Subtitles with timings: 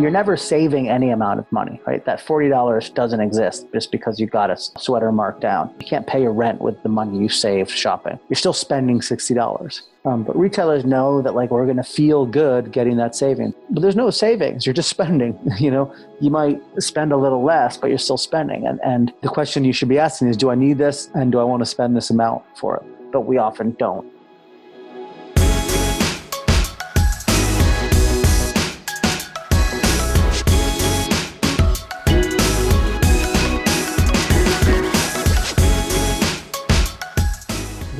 [0.00, 2.04] you're never saving any amount of money, right?
[2.04, 5.72] That $40 doesn't exist just because you got a sweater marked down.
[5.78, 8.18] You can't pay your rent with the money you saved shopping.
[8.28, 9.82] You're still spending $60.
[10.04, 13.54] Um, but retailers know that like we're going to feel good getting that saving.
[13.70, 14.66] But there's no savings.
[14.66, 15.38] You're just spending.
[15.58, 18.66] You know, you might spend a little less, but you're still spending.
[18.66, 21.08] And, and the question you should be asking is, do I need this?
[21.14, 23.12] And do I want to spend this amount for it?
[23.12, 24.13] But we often don't.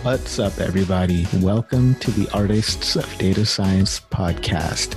[0.05, 1.27] What's up, everybody?
[1.41, 4.97] Welcome to the Artists of Data Science podcast,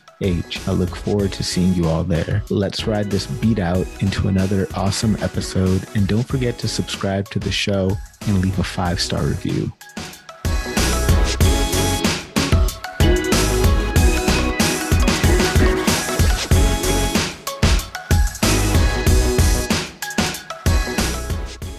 [0.21, 0.67] H.
[0.67, 2.43] I look forward to seeing you all there.
[2.49, 5.87] Let's ride this beat out into another awesome episode.
[5.95, 7.91] And don't forget to subscribe to the show
[8.27, 9.71] and leave a five star review.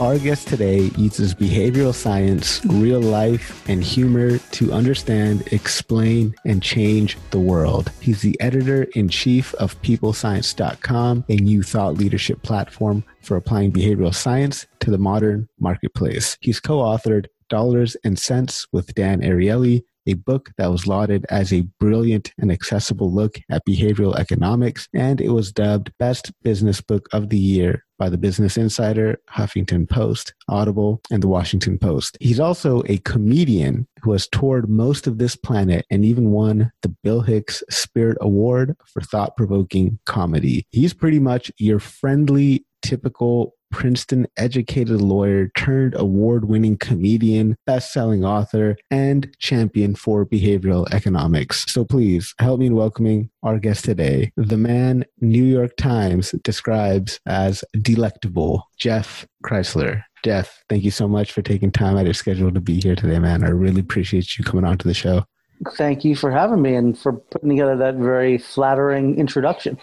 [0.02, 7.16] Our guest today uses behavioral science, real life, and humor to understand, explain, and change
[7.30, 7.92] the world.
[8.00, 14.12] He's the editor in chief of PeopleScience.com, a new thought leadership platform for applying behavioral
[14.12, 16.36] science to the modern marketplace.
[16.40, 21.52] He's co authored Dollars and Sense with Dan Ariely, a book that was lauded as
[21.52, 27.08] a brilliant and accessible look at behavioral economics, and it was dubbed Best Business Book
[27.12, 32.18] of the Year by the Business Insider, Huffington Post, Audible, and the Washington Post.
[32.20, 36.88] He's also a comedian who has toured most of this planet and even won the
[37.04, 40.66] Bill Hicks Spirit Award for thought provoking comedy.
[40.70, 48.24] He's pretty much your friendly, typical Princeton educated lawyer turned award winning comedian, best selling
[48.24, 51.64] author, and champion for behavioral economics.
[51.72, 57.18] So please help me in welcoming our guest today, the man New York Times describes
[57.26, 60.04] as delectable, Jeff Kreisler.
[60.24, 62.94] Jeff, thank you so much for taking time out of your schedule to be here
[62.94, 63.42] today, man.
[63.42, 65.24] I really appreciate you coming on to the show
[65.70, 69.78] thank you for having me and for putting together that very flattering introduction.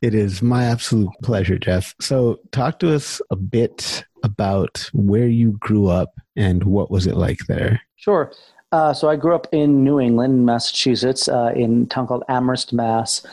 [0.00, 1.94] It is my absolute pleasure, Jeff.
[2.00, 7.16] So, talk to us a bit about where you grew up and what was it
[7.16, 7.80] like there.
[7.96, 8.32] Sure.
[8.70, 12.72] Uh, so, I grew up in New England, Massachusetts, uh, in a town called Amherst,
[12.72, 13.26] Mass.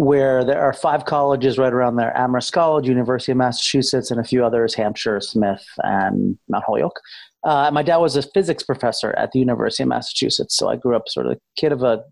[0.00, 4.24] Where there are five colleges right around there Amherst College, University of Massachusetts, and a
[4.24, 6.98] few others Hampshire, Smith, and Mount Holyoke.
[7.44, 10.96] Uh, my dad was a physics professor at the University of Massachusetts, so I grew
[10.96, 12.02] up sort of a kid of a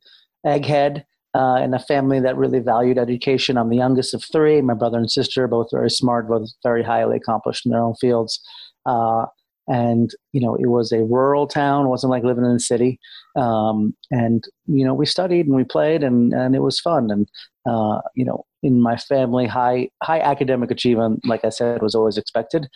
[0.45, 1.05] egghead
[1.35, 3.57] uh, in a family that really valued education.
[3.57, 4.61] I'm the youngest of three.
[4.61, 8.39] My brother and sister, both very smart, both very highly accomplished in their own fields.
[8.85, 9.25] Uh,
[9.69, 11.89] and you know, it was a rural town.
[11.89, 12.99] Wasn't like living in the city.
[13.37, 17.11] Um, and you know, we studied and we played, and and it was fun.
[17.11, 17.29] And
[17.69, 22.19] uh, you know, in my family, high high academic achievement, like I said, was always
[22.19, 22.69] expected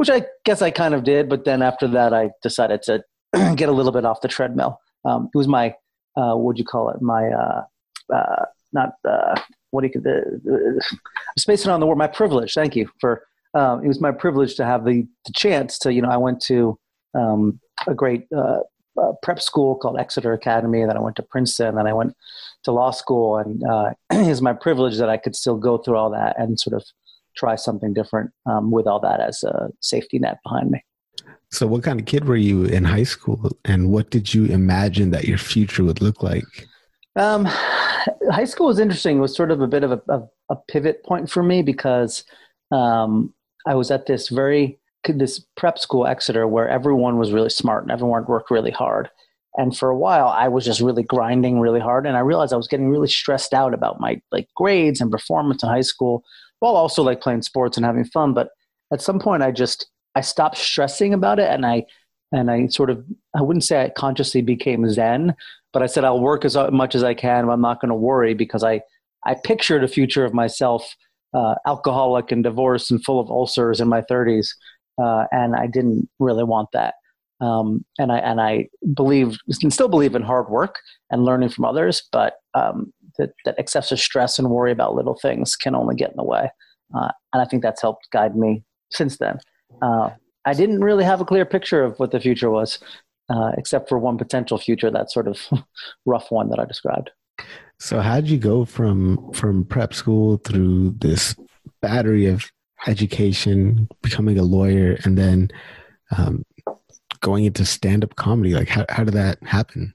[0.00, 1.28] which I guess I kind of did.
[1.28, 3.04] But then after that, I decided to
[3.54, 4.80] get a little bit off the treadmill.
[5.04, 5.74] Um, it was my,
[6.16, 7.02] uh, what would you call it?
[7.02, 7.64] My, uh,
[8.10, 9.38] uh, not, uh,
[9.72, 10.82] what do you, the, the,
[11.38, 12.54] spacing on the word, my privilege.
[12.54, 16.02] Thank you for, um, it was my privilege to have the, the chance to, you
[16.02, 16.78] know, I went to
[17.14, 18.60] um, a great uh,
[19.00, 21.92] uh, prep school called Exeter Academy, and then I went to Princeton, and then I
[21.92, 22.14] went
[22.64, 25.96] to law school, and uh, it was my privilege that I could still go through
[25.96, 26.84] all that and sort of
[27.36, 30.84] try something different um, with all that as a safety net behind me.
[31.52, 35.10] So, what kind of kid were you in high school, and what did you imagine
[35.10, 36.68] that your future would look like?
[37.16, 37.44] Um,
[38.30, 39.18] high school was interesting.
[39.18, 42.24] It was sort of a bit of a, a, a pivot point for me because
[42.70, 43.34] um,
[43.66, 47.90] I was at this very this prep school, Exeter, where everyone was really smart and
[47.90, 49.08] everyone worked really hard.
[49.56, 52.56] And for a while, I was just really grinding really hard, and I realized I
[52.56, 56.22] was getting really stressed out about my like grades and performance in high school
[56.60, 58.32] while also like playing sports and having fun.
[58.32, 58.50] But
[58.92, 61.84] at some point, I just I stopped stressing about it, and I
[62.32, 63.04] and I sort of
[63.36, 65.34] I wouldn't say I consciously became zen,
[65.72, 67.46] but I said I'll work as much as I can.
[67.46, 68.82] But I'm not going to worry because I
[69.26, 70.94] I pictured a future of myself
[71.34, 74.48] uh, alcoholic and divorced and full of ulcers in my 30s,
[75.02, 76.94] uh, and I didn't really want that.
[77.40, 80.76] Um, and I and I believe and still believe in hard work
[81.10, 85.56] and learning from others, but um, that, that excessive stress and worry about little things
[85.56, 86.50] can only get in the way.
[86.94, 89.38] uh, and I think that's helped guide me since then.
[89.80, 90.10] Uh,
[90.44, 92.78] I didn't really have a clear picture of what the future was,
[93.28, 95.38] uh, except for one potential future, that sort of
[96.06, 97.10] rough one that I described.
[97.80, 101.34] So, how did you go from from prep school through this
[101.80, 102.44] battery of
[102.86, 105.48] education, becoming a lawyer, and then
[106.16, 106.44] um,
[107.20, 108.52] going into stand up comedy?
[108.52, 109.94] Like, how how did that happen?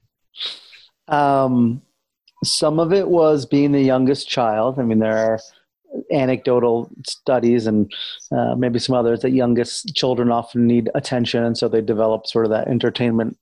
[1.06, 1.80] Um,
[2.42, 4.80] some of it was being the youngest child.
[4.80, 5.38] I mean, there are
[6.10, 7.90] anecdotal studies and
[8.32, 12.46] uh, maybe some others that youngest children often need attention, and so they develop sort
[12.46, 13.38] of that entertainment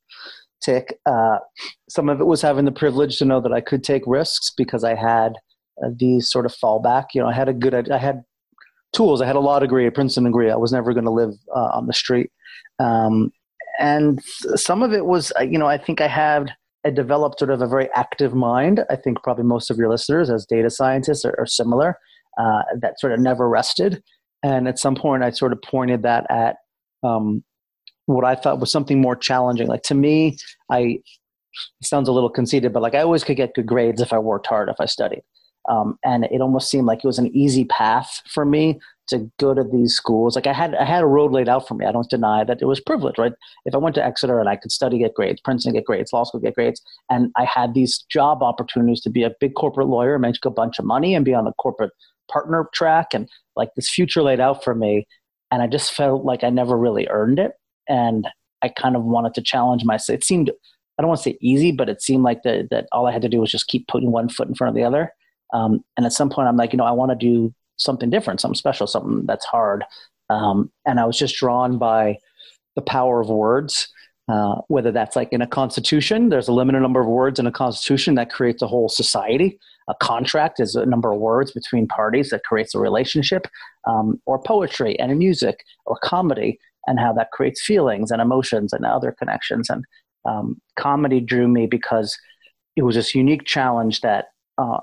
[0.63, 0.99] tick.
[1.07, 1.39] Uh,
[1.89, 4.85] some of it was having the privilege to know that I could take risks because
[4.85, 5.35] I had
[5.83, 7.07] uh, these sort of fallback.
[7.15, 8.23] You know, I had a good, I had
[8.93, 9.21] tools.
[9.21, 10.51] I had a law degree, a Princeton degree.
[10.51, 12.31] I was never going to live uh, on the street.
[12.79, 13.31] Um,
[13.79, 14.23] and
[14.55, 16.53] some of it was, uh, you know, I think I had
[16.87, 18.85] I developed sort of a very active mind.
[18.91, 21.99] I think probably most of your listeners, as data scientists, are, are similar.
[22.39, 24.03] Uh, that sort of never rested.
[24.43, 26.57] And at some point, I sort of pointed that at
[27.03, 27.43] um,
[28.07, 29.67] what I thought was something more challenging.
[29.67, 30.37] Like to me,
[30.71, 31.01] I
[31.83, 34.47] sounds a little conceited, but like I always could get good grades if I worked
[34.47, 35.23] hard, if I studied.
[35.69, 39.55] Um, and it almost seemed like it was an easy path for me to go
[39.55, 40.35] to these schools.
[40.35, 41.87] Like I had, I had a road laid out for me.
[41.87, 43.33] I don't deny that it was privilege, right?
[43.65, 46.25] If I went to Exeter and I could study, get grades, Princeton, get grades, law
[46.25, 50.19] school, get grades, and I had these job opportunities to be a big corporate lawyer,
[50.19, 51.93] make a bunch of money, and be on the corporate
[52.31, 55.07] partner track, and like this future laid out for me.
[55.51, 57.53] And I just felt like I never really earned it,
[57.89, 58.29] and
[58.63, 60.19] I kind of wanted to challenge myself.
[60.19, 60.51] It seemed
[60.99, 63.23] I don't want to say easy, but it seemed like that that all I had
[63.23, 65.13] to do was just keep putting one foot in front of the other
[65.55, 68.41] um, and at some point, I'm like, you know, I want to do something different,
[68.41, 69.85] something special, something that's hard.
[70.29, 72.19] Um, and I was just drawn by
[72.77, 73.89] the power of words.
[74.27, 77.53] Uh, whether that's like in a constitution, there's a limited number of words in a
[77.53, 79.59] constitution that creates a whole society.
[79.87, 83.47] A contract is a number of words between parties that creates a relationship,
[83.87, 88.85] um, or poetry and music or comedy, and how that creates feelings and emotions and
[88.85, 89.71] other connections.
[89.71, 89.85] And
[90.25, 92.17] um, comedy drew me because
[92.77, 94.27] it was this unique challenge that
[94.59, 94.79] uh,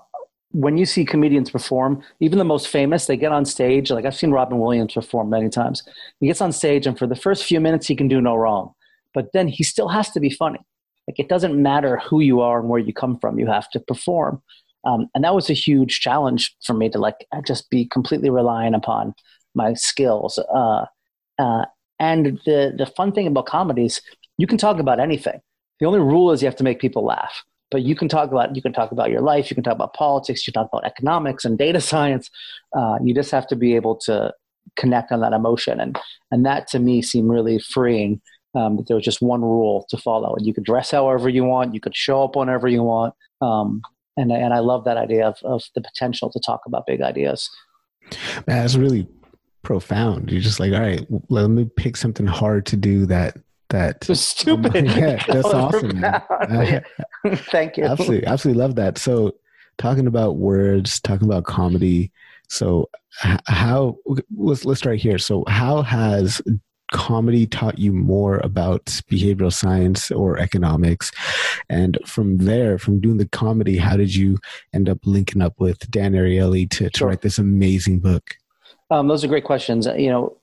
[0.51, 3.89] when you see comedians perform, even the most famous, they get on stage.
[3.89, 5.83] Like I've seen Robin Williams perform many times.
[6.19, 8.73] He gets on stage, and for the first few minutes, he can do no wrong.
[9.13, 10.59] But then he still has to be funny.
[11.07, 13.79] Like it doesn't matter who you are and where you come from, you have to
[13.79, 14.41] perform.
[14.85, 18.75] Um, and that was a huge challenge for me to like just be completely reliant
[18.75, 19.13] upon
[19.53, 20.39] my skills.
[20.53, 20.85] Uh,
[21.37, 21.65] uh,
[22.01, 24.01] and the the fun thing about comedies,
[24.37, 25.39] you can talk about anything.
[25.79, 27.43] The only rule is you have to make people laugh.
[27.69, 29.93] But you can talk about you can talk about your life you can talk about
[29.93, 32.29] politics you can talk about economics and data science.
[32.75, 34.33] Uh, you just have to be able to
[34.75, 35.79] connect on that emotion.
[35.79, 35.97] And
[36.31, 38.19] and that to me seemed really freeing
[38.55, 40.35] um, that there was just one rule to follow.
[40.35, 43.13] And you could dress however you want you could show up whenever you want.
[43.41, 43.81] Um,
[44.17, 47.47] and and I love that idea of of the potential to talk about big ideas.
[48.45, 49.07] That's really
[49.63, 50.31] profound.
[50.31, 53.37] You're just like, all right, let me pick something hard to do that
[53.69, 54.85] that was stupid.
[54.85, 56.03] yeah, that's awesome.
[56.03, 56.79] Uh,
[57.25, 57.85] Thank you.
[57.85, 58.97] Absolutely, absolutely love that.
[58.97, 59.35] So,
[59.77, 62.11] talking about words, talking about comedy.
[62.49, 63.97] So, how
[64.29, 65.17] let's let's start here.
[65.17, 66.41] So, how has
[66.91, 71.09] comedy taught you more about behavioral science or economics
[71.69, 74.37] and from there from doing the comedy how did you
[74.73, 77.07] end up linking up with dan ariely to, to sure.
[77.07, 78.35] write this amazing book
[78.91, 80.37] um, those are great questions you know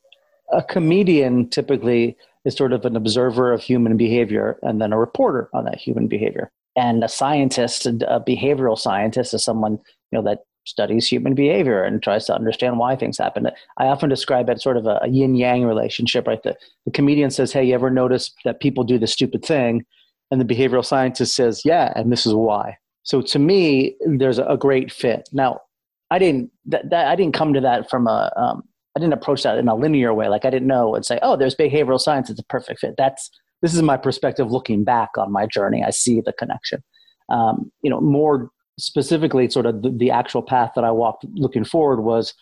[0.50, 5.48] a comedian typically is sort of an observer of human behavior and then a reporter
[5.52, 6.50] on that human behavior.
[6.76, 9.72] And a scientist, a behavioral scientist, is someone
[10.10, 13.48] you know that studies human behavior and tries to understand why things happen.
[13.78, 16.43] I often describe it sort of a, a yin yang relationship, right?
[16.43, 19.84] The, the comedian says, Hey, you ever notice that people do this stupid thing?
[20.31, 22.76] And the behavioral scientist says, Yeah, and this is why.
[23.02, 25.28] So to me, there's a great fit.
[25.32, 25.62] Now,
[26.10, 28.62] I didn't that, that I didn't come to that from a um,
[28.96, 30.29] I didn't approach that in a linear way.
[30.29, 32.31] Like I didn't know and say, oh, there's behavioral science.
[32.31, 32.94] It's a perfect fit.
[32.96, 33.31] That's
[33.62, 35.84] this is my perspective looking back on my journey.
[35.84, 36.82] I see the connection.
[37.29, 41.65] Um, you know, more specifically, sort of the, the, actual path that I walked looking
[41.65, 42.32] forward was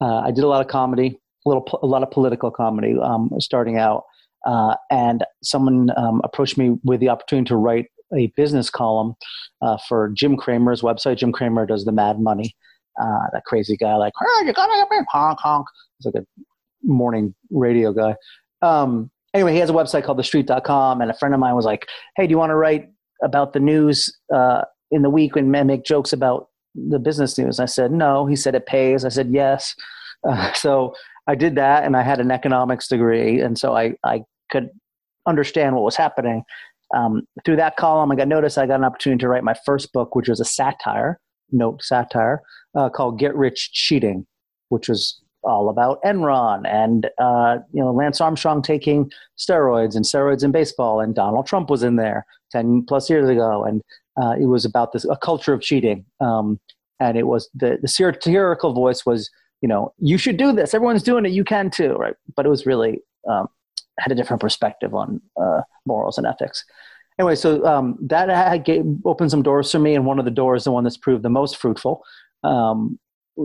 [0.00, 3.30] uh, I did a lot of comedy, a little, a lot of political comedy um,
[3.38, 4.04] starting out,
[4.46, 9.14] uh, and someone um, approached me with the opportunity to write a business column
[9.60, 11.16] uh, for Jim Cramer's website.
[11.16, 12.54] Jim Cramer does the Mad Money.
[13.00, 15.66] Uh, that crazy guy, like, oh, you gotta honk honk.
[15.98, 16.26] He's like a
[16.82, 18.14] morning radio guy.
[18.62, 21.86] Um, anyway, he has a website called thestreet.com, and a friend of mine was like,
[22.16, 22.88] hey, do you want to write
[23.22, 27.60] about the news uh, in the week and make jokes about the business news?
[27.60, 28.26] I said, no.
[28.26, 29.04] He said, it pays.
[29.04, 29.74] I said, yes.
[30.28, 30.94] Uh, so
[31.26, 34.70] I did that, and I had an economics degree, and so I, I could
[35.26, 36.42] understand what was happening.
[36.94, 39.92] Um, through that column, I got noticed I got an opportunity to write my first
[39.92, 41.20] book, which was a satire,
[41.52, 42.42] note satire,
[42.74, 44.26] uh, called Get Rich Cheating,
[44.68, 50.44] which was all about Enron and uh, you know Lance Armstrong taking steroids and steroids
[50.44, 53.82] in baseball, and Donald Trump was in there ten plus years ago, and
[54.20, 56.04] uh, it was about this a culture of cheating.
[56.20, 56.58] Um,
[57.00, 61.02] and it was the the satirical voice was you know you should do this, everyone's
[61.02, 62.14] doing it, you can too, right?
[62.36, 63.48] But it was really um,
[63.98, 66.64] had a different perspective on uh, morals and ethics.
[67.18, 70.64] Anyway, so um, that gave, opened some doors for me, and one of the doors,
[70.64, 72.02] the one that's proved the most fruitful,
[72.44, 72.98] um,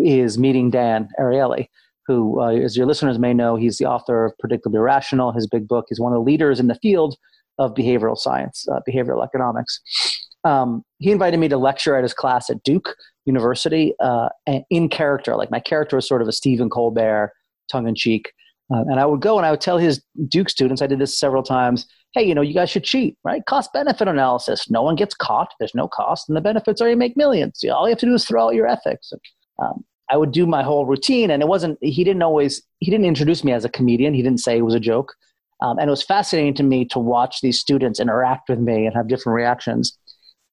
[0.04, 1.68] is meeting Dan Ariely,
[2.06, 5.32] who, uh, as your listeners may know, he's the author of Predictably Irrational.
[5.32, 7.16] His big book is one of the leaders in the field
[7.58, 9.80] of behavioral science, uh, behavioral economics.
[10.44, 14.30] Um, he invited me to lecture at his class at Duke University uh,
[14.70, 15.36] in character.
[15.36, 17.32] Like my character was sort of a Stephen Colbert,
[17.72, 18.32] tongue in cheek.
[18.74, 21.18] Uh, and I would go and I would tell his Duke students, I did this
[21.18, 23.44] several times, hey, you know, you guys should cheat, right?
[23.46, 24.70] Cost benefit analysis.
[24.70, 25.54] No one gets caught.
[25.60, 26.30] There's no cost.
[26.30, 27.60] And the benefits are you make millions.
[27.64, 29.12] You know, all you have to do is throw out your ethics.
[29.60, 31.80] Um, I would do my whole routine, and it wasn't.
[31.82, 32.62] He didn't always.
[32.80, 34.14] He didn't introduce me as a comedian.
[34.14, 35.14] He didn't say it was a joke,
[35.62, 38.96] um, and it was fascinating to me to watch these students interact with me and
[38.96, 39.98] have different reactions.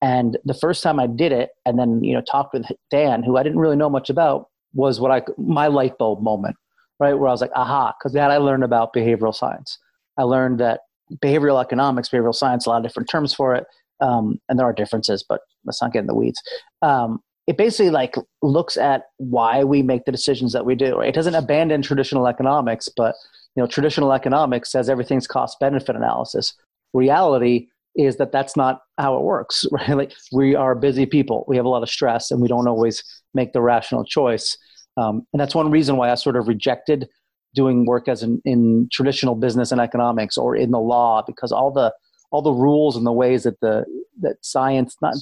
[0.00, 3.36] And the first time I did it, and then you know talked with Dan, who
[3.36, 6.56] I didn't really know much about, was what I my light bulb moment,
[6.98, 7.14] right?
[7.14, 9.78] Where I was like, aha, because that I learned about behavioral science.
[10.16, 10.80] I learned that
[11.22, 13.64] behavioral economics, behavioral science, a lot of different terms for it,
[14.00, 16.42] um, and there are differences, but let's not get in the weeds.
[16.82, 20.98] Um, it basically like looks at why we make the decisions that we do.
[20.98, 21.08] Right?
[21.08, 23.14] It doesn't abandon traditional economics, but
[23.56, 26.54] you know, traditional economics says everything's cost benefit analysis.
[26.94, 29.66] Reality is that that's not how it works.
[29.72, 29.90] Right?
[29.90, 31.44] Like we are busy people.
[31.48, 33.02] We have a lot of stress, and we don't always
[33.34, 34.56] make the rational choice.
[34.96, 37.08] Um, and that's one reason why I sort of rejected
[37.54, 41.70] doing work as in, in traditional business and economics or in the law because all
[41.70, 41.92] the
[42.30, 43.84] all the rules and the ways that the
[44.20, 45.14] that science not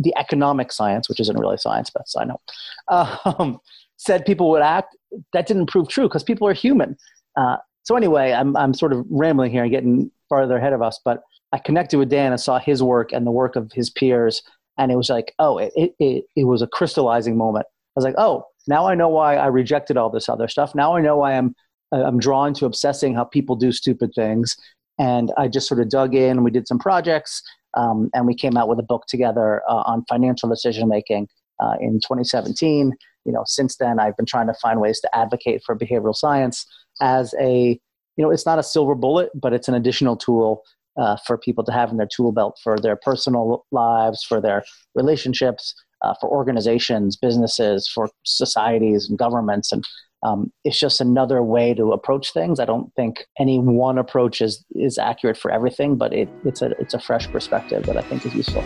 [0.00, 2.40] the economic science, which isn't really science, but I know,
[2.88, 3.58] um,
[3.96, 4.96] said people would act.
[5.32, 6.96] That didn't prove true because people are human.
[7.36, 10.98] Uh, so anyway, I'm I'm sort of rambling here and getting farther ahead of us,
[11.04, 14.42] but I connected with Dan and saw his work and the work of his peers,
[14.78, 17.66] and it was like, oh, it it it, it was a crystallizing moment.
[17.68, 20.74] I was like, oh, now I know why I rejected all this other stuff.
[20.74, 21.54] Now I know why I'm
[21.92, 24.56] I'm drawn to obsessing how people do stupid things.
[24.98, 26.44] And I just sort of dug in.
[26.44, 27.42] We did some projects,
[27.74, 31.74] um, and we came out with a book together uh, on financial decision making uh,
[31.80, 32.92] in 2017.
[33.24, 36.66] You know, since then, I've been trying to find ways to advocate for behavioral science
[37.00, 37.80] as a,
[38.16, 40.62] you know, it's not a silver bullet, but it's an additional tool
[40.98, 44.64] uh, for people to have in their tool belt for their personal lives, for their
[44.94, 49.84] relationships, uh, for organizations, businesses, for societies and governments, and
[50.22, 52.60] um, it's just another way to approach things.
[52.60, 56.70] I don't think any one approach is is accurate for everything, but it, it's a
[56.78, 58.64] it's a fresh perspective that I think is useful.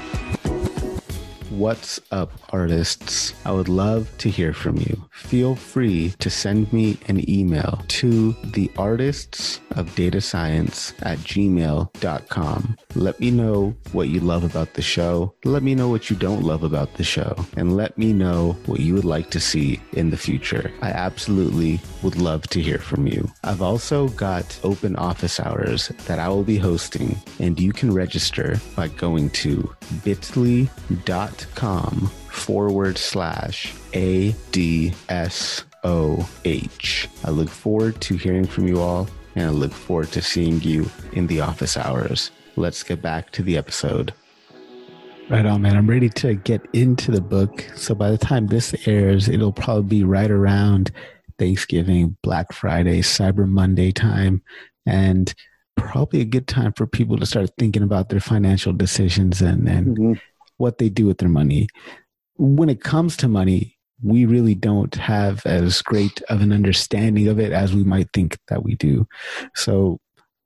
[1.54, 3.32] What's up, artists?
[3.44, 5.08] I would love to hear from you.
[5.12, 12.76] Feel free to send me an email to the artists of data science at gmail.com.
[12.96, 15.32] Let me know what you love about the show.
[15.44, 17.36] Let me know what you don't love about the show.
[17.56, 20.72] And let me know what you would like to see in the future.
[20.82, 23.30] I absolutely would love to hear from you.
[23.44, 28.60] I've also got open office hours that I will be hosting, and you can register
[28.74, 34.92] by going to bit.ly.com com forward slash ADSOH.
[37.24, 40.90] I look forward to hearing from you all and I look forward to seeing you
[41.12, 42.30] in the office hours.
[42.56, 44.12] Let's get back to the episode.
[45.30, 45.76] Right on, man.
[45.76, 47.64] I'm ready to get into the book.
[47.76, 50.92] So by the time this airs, it'll probably be right around
[51.38, 54.42] Thanksgiving, Black Friday, Cyber Monday time,
[54.86, 55.34] and
[55.76, 59.96] probably a good time for people to start thinking about their financial decisions and, and
[59.96, 60.12] mm-hmm
[60.56, 61.68] what they do with their money.
[62.36, 67.38] When it comes to money, we really don't have as great of an understanding of
[67.38, 69.06] it as we might think that we do.
[69.54, 69.98] So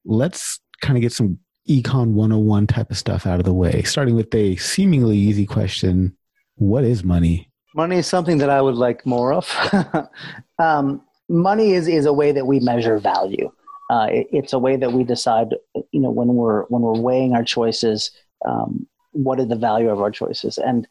[0.04, 1.38] let's kind of get some
[1.68, 6.16] econ 101 type of stuff out of the way, starting with a seemingly easy question
[6.56, 7.50] What is money?
[7.74, 9.48] Money is something that I would like more of.
[10.58, 13.50] um, money is, is a way that we measure value.
[13.90, 15.54] Uh, it, it's a way that we decide,
[15.92, 18.10] you know, when we're when we're weighing our choices,
[18.46, 18.86] um,
[19.22, 20.58] what is the value of our choices?
[20.58, 20.86] And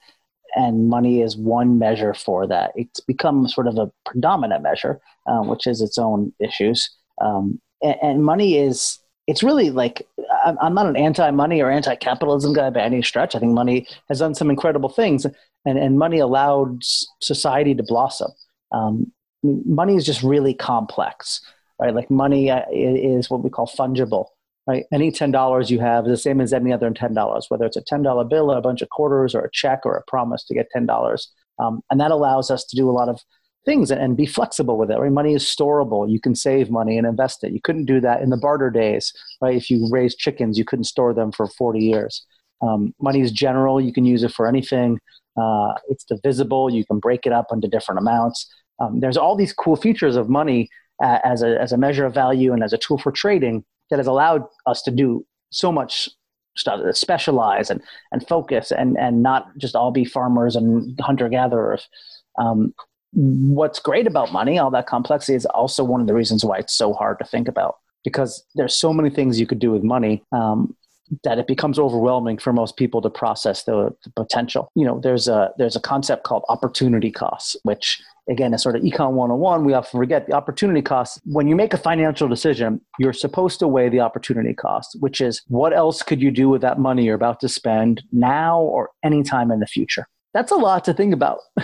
[0.56, 2.72] and money is one measure for that.
[2.76, 6.90] It's become sort of a predominant measure um, which has its own issues.
[7.22, 10.08] Um, and, and, money is it's really like
[10.46, 13.36] I'm, I'm not an anti-money or anti-capitalism guy by any stretch.
[13.36, 15.26] I think money has done some incredible things
[15.66, 16.82] and, and money allowed
[17.22, 18.32] society to blossom.
[18.72, 19.12] Um,
[19.44, 21.42] money is just really complex
[21.80, 21.94] right?
[21.94, 24.28] Like money uh, is what we call fungible
[24.68, 24.86] right?
[24.92, 27.78] Any ten dollars you have is the same as any other ten dollars, whether it's
[27.78, 30.54] a ten dollar bill, a bunch of quarters, or a check, or a promise to
[30.54, 31.32] get ten dollars.
[31.60, 33.22] Um, and that allows us to do a lot of
[33.66, 34.98] things and be flexible with it.
[34.98, 35.12] Right?
[35.12, 36.10] Money is storable.
[36.10, 37.54] You can save money and invest it.
[37.54, 39.56] You couldn't do that in the barter days, right?
[39.56, 42.26] If you raised chickens, you couldn't store them for 40 years.
[42.62, 43.80] Um, money is general.
[43.82, 45.00] You can use it for anything.
[45.40, 46.72] Uh, it's divisible.
[46.72, 48.48] You can break it up into different amounts.
[48.80, 50.70] Um, there's all these cool features of money
[51.04, 54.00] uh, as, a, as a measure of value and as a tool for trading that
[54.00, 56.10] has allowed us to do so much
[56.56, 61.88] stuff, specialize and, and focus and, and not just all be farmers and hunter gatherers.
[62.40, 62.74] Um,
[63.14, 66.74] what's great about money, all that complexity, is also one of the reasons why it's
[66.74, 70.24] so hard to think about because there's so many things you could do with money
[70.32, 70.76] um,
[71.24, 74.72] that it becomes overwhelming for most people to process the, the, potential.
[74.76, 78.82] You know, there's a there's a concept called opportunity costs, which again is sort of
[78.82, 79.66] econ 101.
[79.66, 81.20] We often forget the opportunity costs.
[81.26, 85.42] When you make a financial decision, you're supposed to weigh the opportunity cost, which is
[85.48, 89.52] what else could you do with that money you're about to spend now or anytime
[89.52, 90.08] in the future.
[90.34, 91.40] That's a lot to think about.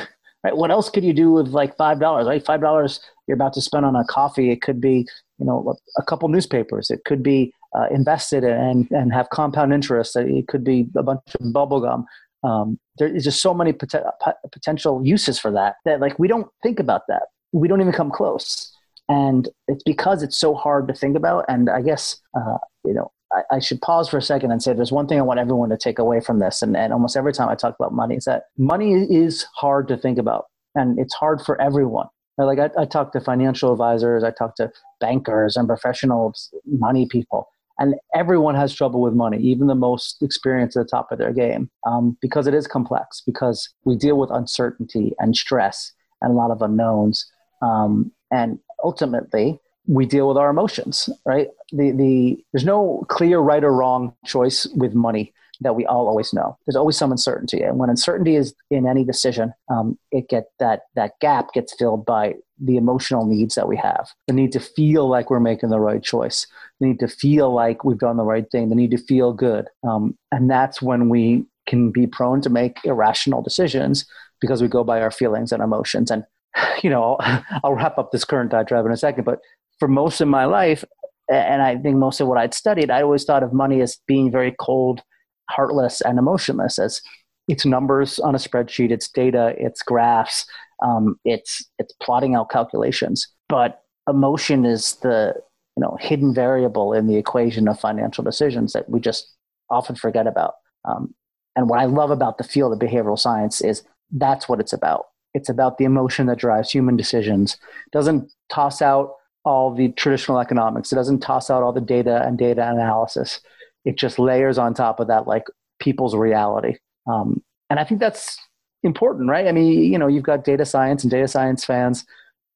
[0.43, 0.55] right?
[0.55, 2.27] What else could you do with like five dollars?
[2.27, 4.51] Right, five dollars you're about to spend on a coffee.
[4.51, 5.07] It could be
[5.39, 6.89] you know a couple newspapers.
[6.89, 10.15] It could be uh, invested and and have compound interest.
[10.15, 12.05] It could be a bunch of bubble gum.
[12.43, 16.47] Um, there is just so many pot- potential uses for that that like we don't
[16.61, 17.23] think about that.
[17.51, 18.71] We don't even come close,
[19.09, 21.45] and it's because it's so hard to think about.
[21.47, 23.11] And I guess uh, you know
[23.51, 25.77] I, should pause for a second and say there's one thing I want everyone to
[25.77, 28.43] take away from this, and, and almost every time I talk about money is that
[28.57, 32.07] money is hard to think about, and it's hard for everyone.
[32.37, 36.33] Like I, I talk to financial advisors, I talk to bankers and professional
[36.65, 37.47] money people,
[37.79, 41.33] and everyone has trouble with money, even the most experienced at the top of their
[41.33, 43.21] game, um, because it is complex.
[43.25, 47.25] Because we deal with uncertainty and stress and a lot of unknowns,
[47.61, 51.09] um, and ultimately we deal with our emotions.
[51.25, 51.49] Right?
[51.71, 55.33] The the there's no clear right or wrong choice with money
[55.63, 56.57] that we all always know.
[56.65, 60.81] There's always some uncertainty, and when uncertainty is in any decision, um, it get that
[60.95, 64.09] that gap gets filled by the emotional needs that we have.
[64.27, 66.47] The need to feel like we're making the right choice.
[66.79, 68.69] The need to feel like we've done the right thing.
[68.69, 72.77] The need to feel good, um, and that's when we can be prone to make
[72.83, 74.05] irrational decisions
[74.41, 76.11] because we go by our feelings and emotions.
[76.11, 76.25] And
[76.83, 79.39] you know, I'll, I'll wrap up this current diatribe in a second, but
[79.79, 80.83] for most of my life,
[81.29, 84.31] and I think most of what I'd studied, I always thought of money as being
[84.31, 85.01] very cold
[85.49, 87.01] heartless and emotionless as
[87.47, 90.45] it's numbers on a spreadsheet, it's data, it's graphs,
[90.81, 93.27] um, it's it's plotting out calculations.
[93.49, 95.35] But emotion is the
[95.75, 99.33] you know hidden variable in the equation of financial decisions that we just
[99.69, 100.55] often forget about.
[100.85, 101.13] Um,
[101.55, 105.05] and what I love about the field of behavioral science is that's what it's about.
[105.33, 107.53] It's about the emotion that drives human decisions.
[107.53, 110.91] It doesn't toss out all the traditional economics.
[110.91, 113.41] It doesn't toss out all the data and data analysis
[113.85, 115.43] it just layers on top of that like
[115.79, 116.75] people's reality.
[117.11, 118.37] Um, and i think that's
[118.83, 119.47] important right?
[119.47, 122.05] I mean you know you've got data science and data science fans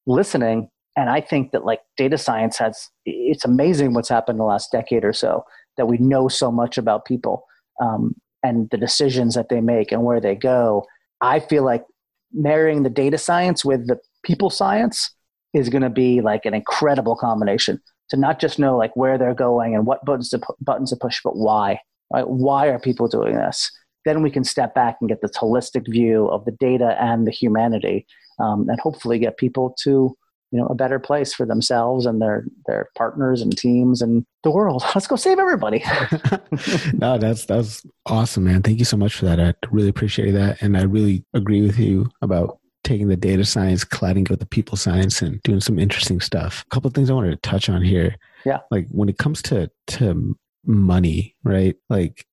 [0.06, 4.46] listening and i think that like data science has it's amazing what's happened in the
[4.46, 5.44] last decade or so
[5.78, 7.46] that we know so much about people
[7.82, 10.86] um, and the decisions that they make and where they go.
[11.22, 11.86] I feel like
[12.34, 15.12] marrying the data science with the people science
[15.54, 19.34] is going to be like an incredible combination to not just know like where they're
[19.34, 21.80] going and what buttons to buttons to push, but why.
[22.14, 22.28] Right?
[22.28, 23.72] Why are people doing this?
[24.06, 27.32] Then we can step back and get this holistic view of the data and the
[27.32, 28.08] humanity,
[28.40, 30.16] um, and hopefully get people to
[30.52, 34.52] you know a better place for themselves and their their partners and teams and the
[34.52, 34.84] world.
[34.96, 35.84] Let's go save everybody.
[36.94, 38.62] no, that's that's awesome, man.
[38.62, 39.40] Thank you so much for that.
[39.40, 43.84] I really appreciate that, and I really agree with you about taking the data science,
[43.84, 46.64] colliding with the people science, and doing some interesting stuff.
[46.66, 48.16] A couple of things I wanted to touch on here.
[48.46, 48.60] Yeah.
[48.72, 51.76] Like when it comes to to money, right?
[51.90, 52.26] Like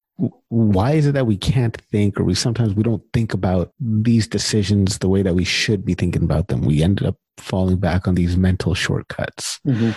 [0.49, 4.29] why is it that we can't think or we sometimes we don't think about these
[4.29, 8.07] decisions the way that we should be thinking about them we ended up falling back
[8.07, 9.91] on these mental shortcuts mm-hmm.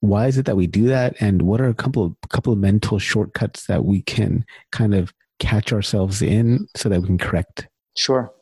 [0.00, 2.60] why is it that we do that and what are a couple of couple of
[2.60, 7.66] mental shortcuts that we can kind of catch ourselves in so that we can correct
[7.96, 8.32] sure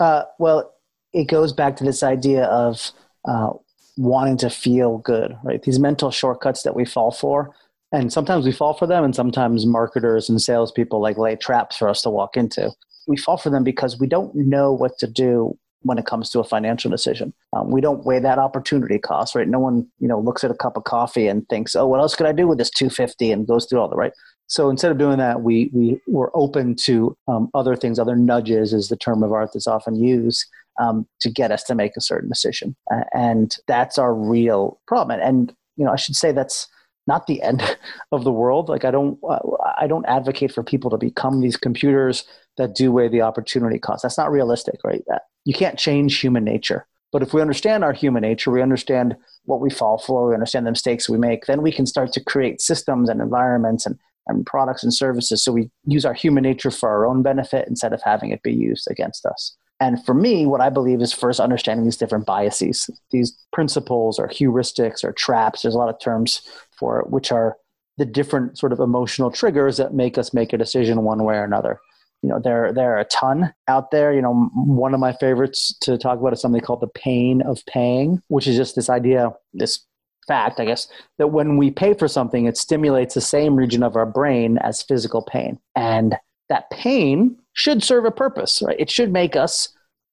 [0.00, 0.71] uh, well
[1.12, 2.92] it goes back to this idea of
[3.26, 3.50] uh,
[3.96, 5.62] wanting to feel good, right?
[5.62, 7.54] These mental shortcuts that we fall for.
[7.92, 11.88] And sometimes we fall for them, and sometimes marketers and salespeople like lay traps for
[11.88, 12.72] us to walk into.
[13.06, 16.40] We fall for them because we don't know what to do when it comes to
[16.40, 17.34] a financial decision.
[17.52, 19.48] Um, we don't weigh that opportunity cost, right?
[19.48, 22.14] No one, you know, looks at a cup of coffee and thinks, "Oh, what else
[22.14, 24.12] could I do with this 250?" and goes through all the right.
[24.46, 28.72] So instead of doing that, we we were open to um, other things, other nudges
[28.72, 30.46] is the term of art that's often used
[30.80, 32.76] um, to get us to make a certain decision.
[32.92, 35.20] Uh, and that's our real problem.
[35.20, 36.68] And, and, you know, I should say that's
[37.06, 37.62] not the end
[38.12, 38.68] of the world.
[38.68, 39.38] Like I don't, uh,
[39.76, 42.24] I don't advocate for people to become these computers
[42.56, 44.02] that do weigh the opportunity cost.
[44.02, 45.02] That's not realistic, right?
[45.44, 46.86] You can't change human nature.
[47.12, 50.66] But if we understand our human nature, we understand what we fall for, we understand
[50.66, 54.46] the mistakes we make, then we can start to create systems and environments and, and
[54.46, 58.00] products and services so we use our human nature for our own benefit instead of
[58.02, 59.54] having it be used against us.
[59.82, 64.28] And for me, what I believe is first understanding these different biases, these principles or
[64.28, 65.62] heuristics or traps.
[65.62, 66.40] There's a lot of terms
[66.78, 67.56] for it, which are
[67.98, 71.42] the different sort of emotional triggers that make us make a decision one way or
[71.42, 71.80] another.
[72.22, 74.14] You know there there are a ton out there.
[74.14, 77.66] You know one of my favorites to talk about is something called the pain of
[77.66, 79.84] paying which is just this idea this
[80.28, 80.86] fact i guess
[81.18, 84.80] that when we pay for something it stimulates the same region of our brain as
[84.80, 85.58] physical pain.
[85.74, 86.16] And
[86.48, 89.68] that pain should serve a purpose right it should make us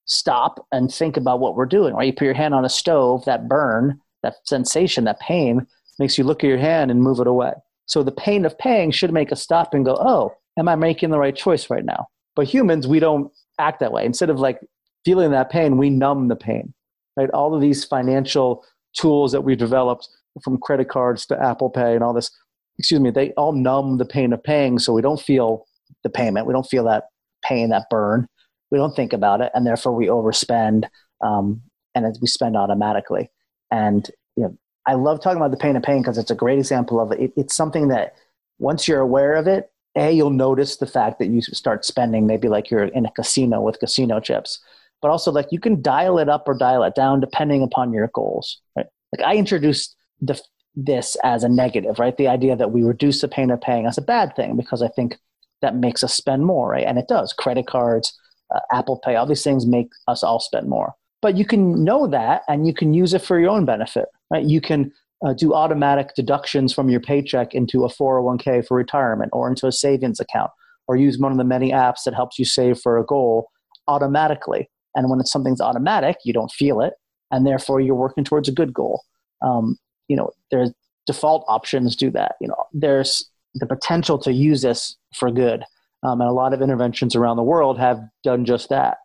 [0.06, 3.24] stop and think about what we're doing right you put your hand on a stove
[3.24, 5.66] that burn that sensation that pain
[5.98, 7.52] makes you look at your hand and move it away
[7.86, 11.10] so the pain of paying should make us stop and go oh am I making
[11.10, 12.06] the right choice right now?
[12.36, 14.04] But humans, we don't act that way.
[14.04, 14.60] Instead of like
[15.04, 16.72] feeling that pain, we numb the pain.
[17.16, 17.30] Right?
[17.30, 18.64] All of these financial
[18.96, 20.08] tools that we've developed
[20.42, 22.30] from credit cards to Apple Pay and all this,
[22.78, 25.66] excuse me, they all numb the pain of paying so we don't feel
[26.04, 26.46] the payment.
[26.46, 27.04] We don't feel that
[27.42, 28.26] pain, that burn.
[28.70, 30.84] We don't think about it, and therefore we overspend
[31.20, 31.62] um,
[31.94, 33.30] and we spend automatically.
[33.70, 36.58] And you know, I love talking about the pain of pain because it's a great
[36.58, 37.20] example of it.
[37.20, 37.32] it.
[37.36, 38.14] It's something that
[38.58, 42.48] once you're aware of it, a you'll notice the fact that you start spending maybe
[42.48, 44.60] like you're in a casino with casino chips
[45.02, 48.08] but also like you can dial it up or dial it down depending upon your
[48.14, 50.40] goals right like i introduced the,
[50.74, 53.98] this as a negative right the idea that we reduce the pain of paying as
[53.98, 55.18] a bad thing because i think
[55.62, 56.86] that makes us spend more right?
[56.86, 57.32] And it does.
[57.32, 58.18] Credit cards
[58.54, 60.94] uh, apple pay all these things make us all spend more.
[61.22, 64.44] But you can know that and you can use it for your own benefit right?
[64.44, 64.92] You can
[65.24, 69.72] uh, do automatic deductions from your paycheck into a 401k for retirement or into a
[69.72, 70.50] savings account
[70.88, 73.50] or use one of the many apps that helps you save for a goal
[73.86, 74.70] automatically.
[74.94, 76.94] And when it's something's automatic you don't feel it
[77.30, 79.02] and therefore you're working towards a good goal.
[79.42, 80.72] Um, you know there's
[81.06, 82.34] default options do that.
[82.40, 85.64] You know there's the potential to use this for good
[86.02, 88.98] um, and a lot of interventions around the world have done just that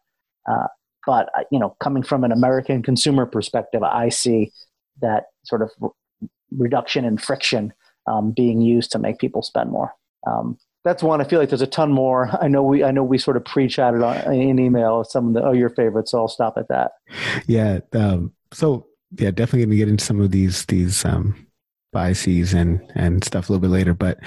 [0.49, 0.67] uh,
[1.05, 4.51] but uh, you know coming from an american consumer perspective i see
[5.01, 5.69] that sort of
[6.51, 7.73] reduction in friction
[8.07, 9.93] um, being used to make people spend more.
[10.27, 11.19] Um, that's one.
[11.19, 12.29] I feel like there's a ton more.
[12.41, 15.43] I know we I know we sort of pre-chatted on in email some of the
[15.43, 16.91] oh your favorites, so I'll stop at that.
[17.47, 17.79] Yeah.
[17.93, 21.47] Um, so yeah, definitely gonna get into some of these these um,
[21.95, 24.19] biases and and stuff a little bit later, but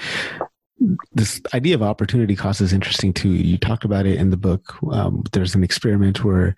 [1.11, 3.29] this idea of opportunity cost is interesting too.
[3.29, 4.75] You talked about it in the book.
[4.91, 6.55] Um, there's an experiment where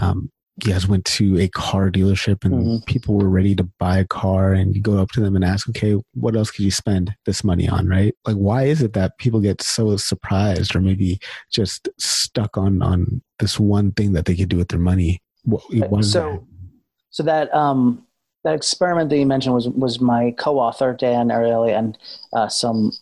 [0.00, 0.30] um,
[0.64, 2.84] you guys went to a car dealership and mm-hmm.
[2.86, 5.68] people were ready to buy a car and you go up to them and ask
[5.68, 9.16] okay what else could you spend this money on right like why is it that
[9.18, 11.20] people get so surprised or maybe
[11.52, 15.62] just stuck on on this one thing that they could do with their money what,
[16.04, 16.40] so that?
[17.10, 18.04] so that um
[18.44, 21.98] that experiment that you mentioned was was my co-author dan ariely and
[22.32, 22.92] uh, some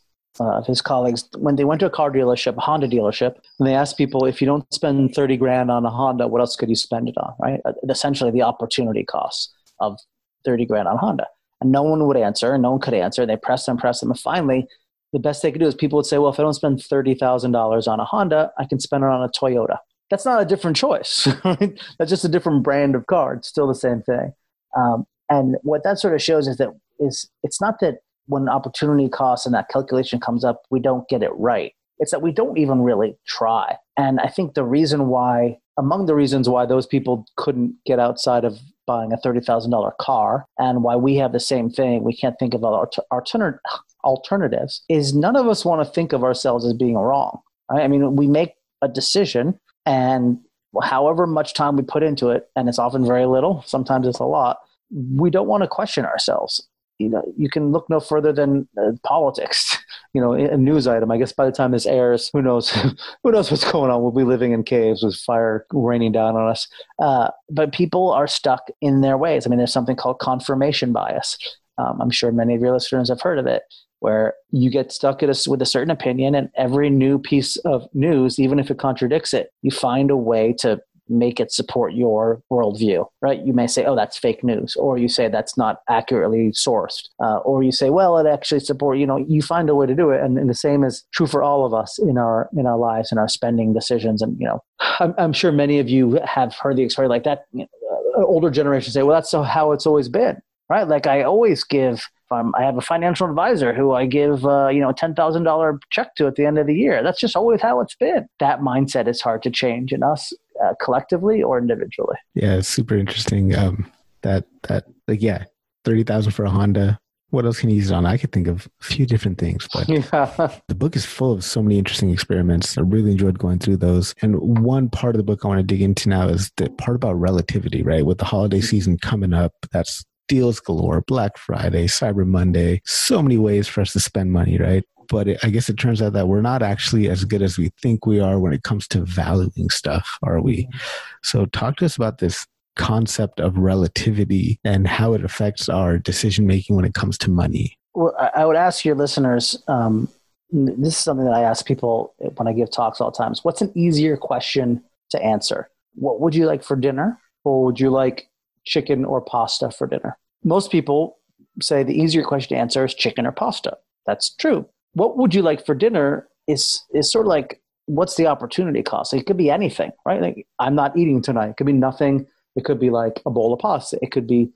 [0.40, 3.66] uh, of his colleagues when they went to a car dealership, a Honda dealership, and
[3.66, 6.68] they asked people if you don't spend 30 grand on a Honda, what else could
[6.68, 7.60] you spend it on, right?
[7.64, 9.98] Uh, essentially, the opportunity cost of
[10.44, 11.26] 30 grand on Honda.
[11.60, 13.22] And no one would answer, and no one could answer.
[13.22, 14.10] And they pressed and pressed them.
[14.10, 14.66] And finally,
[15.12, 17.88] the best they could do is people would say, well, if I don't spend $30,000
[17.88, 19.78] on a Honda, I can spend it on a Toyota.
[20.10, 21.26] That's not a different choice.
[21.44, 23.34] That's just a different brand of car.
[23.34, 24.32] It's still the same thing.
[24.76, 29.08] Um, and what that sort of shows is that is it's not that when opportunity
[29.08, 31.72] cost and that calculation comes up, we don't get it right.
[31.98, 33.76] It's that we don't even really try.
[33.96, 38.44] And I think the reason why, among the reasons why those people couldn't get outside
[38.44, 42.52] of buying a $30,000 car and why we have the same thing, we can't think
[42.52, 43.60] of alternative
[44.04, 47.40] alternatives, is none of us want to think of ourselves as being wrong.
[47.70, 47.82] Right?
[47.82, 50.38] I mean, we make a decision and
[50.82, 54.24] however much time we put into it, and it's often very little, sometimes it's a
[54.24, 54.58] lot,
[54.90, 56.66] we don't want to question ourselves
[56.98, 59.76] you know, you can look no further than uh, politics.
[60.14, 61.10] You know, a news item.
[61.10, 62.70] I guess by the time this airs, who knows?
[63.22, 64.00] who knows what's going on?
[64.00, 66.66] We'll be living in caves with fire raining down on us.
[66.98, 69.46] Uh, but people are stuck in their ways.
[69.46, 71.36] I mean, there's something called confirmation bias.
[71.76, 73.64] Um, I'm sure many of your listeners have heard of it,
[73.98, 78.38] where you get stuck a, with a certain opinion, and every new piece of news,
[78.38, 83.06] even if it contradicts it, you find a way to make it support your worldview,
[83.20, 83.44] right?
[83.44, 87.38] You may say, oh, that's fake news, or you say that's not accurately sourced, uh,
[87.38, 88.98] or you say, well, it actually support.
[88.98, 91.26] You know, you find a way to do it, and, and, the same is true
[91.26, 94.22] for all of us in our in our lives and our spending decisions.
[94.22, 94.62] And you know,
[95.00, 97.44] I'm, I'm sure many of you have heard the experience like that.
[97.52, 100.86] You know, uh, older generations say, well, that's how it's always been, right?
[100.86, 104.90] Like I always give I have a financial advisor who I give uh, you know
[104.90, 107.02] a ten thousand dollar check to at the end of the year.
[107.02, 108.26] That's just always how it's been.
[108.40, 112.16] That mindset is hard to change, and us uh, collectively or individually.
[112.34, 113.54] Yeah, super interesting.
[113.54, 113.90] Um,
[114.22, 115.44] that that like yeah,
[115.84, 116.98] thirty thousand for a Honda.
[117.30, 118.06] What else can you use it on?
[118.06, 120.58] I could think of a few different things, but yeah.
[120.68, 122.78] the book is full of so many interesting experiments.
[122.78, 124.14] I really enjoyed going through those.
[124.22, 126.94] And one part of the book I want to dig into now is the part
[126.94, 128.06] about relativity, right?
[128.06, 133.38] With the holiday season coming up, that's deals galore, Black Friday, Cyber Monday, so many
[133.38, 134.84] ways for us to spend money, right?
[135.08, 137.70] But it, I guess it turns out that we're not actually as good as we
[137.80, 140.64] think we are when it comes to valuing stuff, are we?
[140.64, 140.78] Mm-hmm.
[141.22, 146.46] So, talk to us about this concept of relativity and how it affects our decision
[146.46, 147.78] making when it comes to money.
[147.94, 149.62] Well, I would ask your listeners.
[149.66, 150.08] Um,
[150.50, 153.34] this is something that I ask people when I give talks all the time.
[153.42, 155.70] What's an easier question to answer?
[155.94, 157.18] What would you like for dinner?
[157.44, 158.28] Or would you like
[158.64, 160.18] chicken or pasta for dinner?
[160.44, 161.18] Most people
[161.62, 163.78] say the easier question to answer is chicken or pasta.
[164.04, 164.68] That's true.
[164.96, 169.12] What would you like for dinner is is sort of like what's the opportunity cost?
[169.12, 170.20] It could be anything, right?
[170.20, 171.50] Like I'm not eating tonight.
[171.50, 172.26] It could be nothing.
[172.56, 173.98] It could be like a bowl of pasta.
[174.00, 174.50] It could be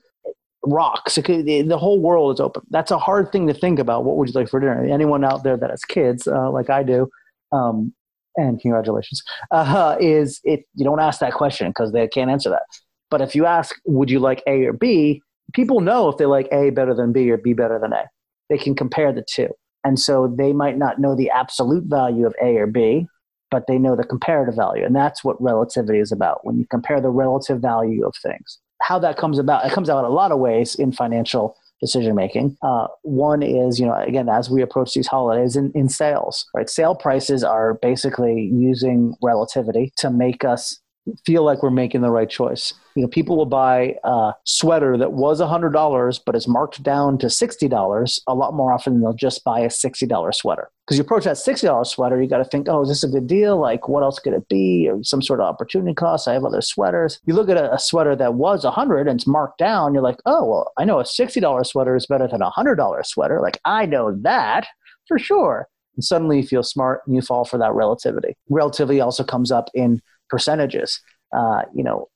[0.65, 1.17] rocks.
[1.17, 2.63] It could, the whole world is open.
[2.71, 4.03] That's a hard thing to think about.
[4.03, 4.83] What would you like for dinner?
[4.83, 7.07] Anyone out there that has kids, uh, like I do,
[7.51, 7.93] um,
[8.35, 12.63] and congratulations, uh, is it you don't ask that question because they can't answer that.
[13.09, 15.21] But if you ask, would you like A or B?
[15.53, 18.05] People know if they like A better than B or B better than A.
[18.49, 19.49] They can compare the two.
[19.83, 23.07] And so they might not know the absolute value of A or B,
[23.49, 24.85] but they know the comparative value.
[24.85, 28.59] And that's what relativity is about when you compare the relative value of things.
[28.81, 32.15] How that comes about, it comes out in a lot of ways in financial decision
[32.15, 32.55] making.
[32.63, 36.69] Uh, one is, you know, again, as we approach these holidays in, in sales, right?
[36.69, 40.79] Sale prices are basically using relativity to make us
[41.25, 42.73] feel like we're making the right choice.
[42.95, 47.27] You know, people will buy a sweater that was $100 but is marked down to
[47.27, 50.69] $60 a lot more often than they'll just buy a $60 sweater.
[50.85, 53.27] Because you approach that $60 sweater, you got to think, oh, is this a good
[53.27, 53.57] deal?
[53.59, 54.89] Like, what else could it be?
[54.89, 56.27] Or some sort of opportunity cost.
[56.27, 57.19] I have other sweaters.
[57.25, 60.19] You look at a, a sweater that was 100 and it's marked down, you're like,
[60.25, 63.41] oh, well, I know a $60 sweater is better than a $100 sweater.
[63.41, 64.67] Like, I know that
[65.07, 65.67] for sure.
[65.95, 68.35] And suddenly you feel smart and you fall for that relativity.
[68.49, 70.99] Relativity also comes up in percentages.
[71.35, 72.07] Uh, you know,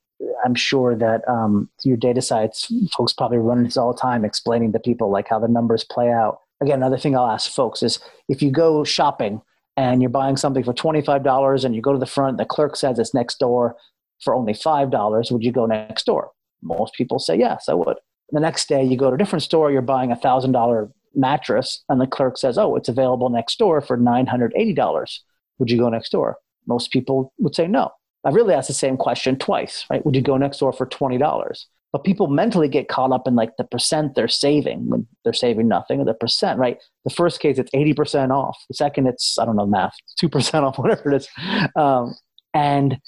[0.44, 4.72] I'm sure that um, your data science folks probably run this all the time, explaining
[4.72, 6.40] to people like how the numbers play out.
[6.60, 9.42] Again, another thing I'll ask folks is if you go shopping
[9.76, 12.98] and you're buying something for $25 and you go to the front, the clerk says
[12.98, 13.76] it's next door
[14.22, 16.30] for only $5, would you go next door?
[16.62, 17.98] Most people say yes, I would.
[18.30, 22.00] The next day you go to a different store, you're buying a $1,000 mattress, and
[22.00, 25.18] the clerk says, oh, it's available next door for $980.
[25.58, 26.38] Would you go next door?
[26.66, 27.90] Most people would say no.
[28.26, 30.04] I really asked the same question twice, right?
[30.04, 31.64] Would you go next door for $20?
[31.92, 35.68] But people mentally get caught up in like the percent they're saving when they're saving
[35.68, 36.78] nothing, or the percent, right?
[37.04, 38.58] The first case, it's 80% off.
[38.68, 41.28] The second, it's, I don't know, math, 2% off, whatever it is.
[41.76, 42.16] Um,
[42.52, 42.98] and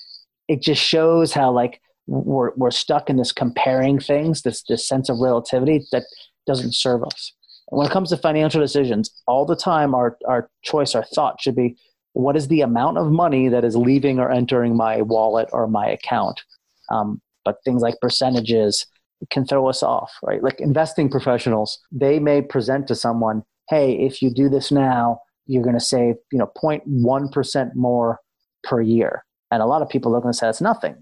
[0.46, 5.09] it just shows how like we're, we're stuck in this comparing things, this, this sense
[5.09, 6.04] of relativity that
[6.46, 7.33] doesn't serve us.
[7.70, 11.57] when it comes to financial decisions, all the time our, our choice, our thought should
[11.57, 11.76] be
[12.12, 15.88] what is the amount of money that is leaving or entering my wallet or my
[15.88, 16.42] account?
[16.90, 18.87] Um, but things like percentages
[19.31, 20.42] can throw us off right?
[20.42, 25.62] Like investing professionals they may present to someone hey if you do this now you're
[25.62, 28.21] going to save you know 0.1% more
[28.64, 29.25] per year.
[29.51, 30.97] And a lot of people going to say that's nothing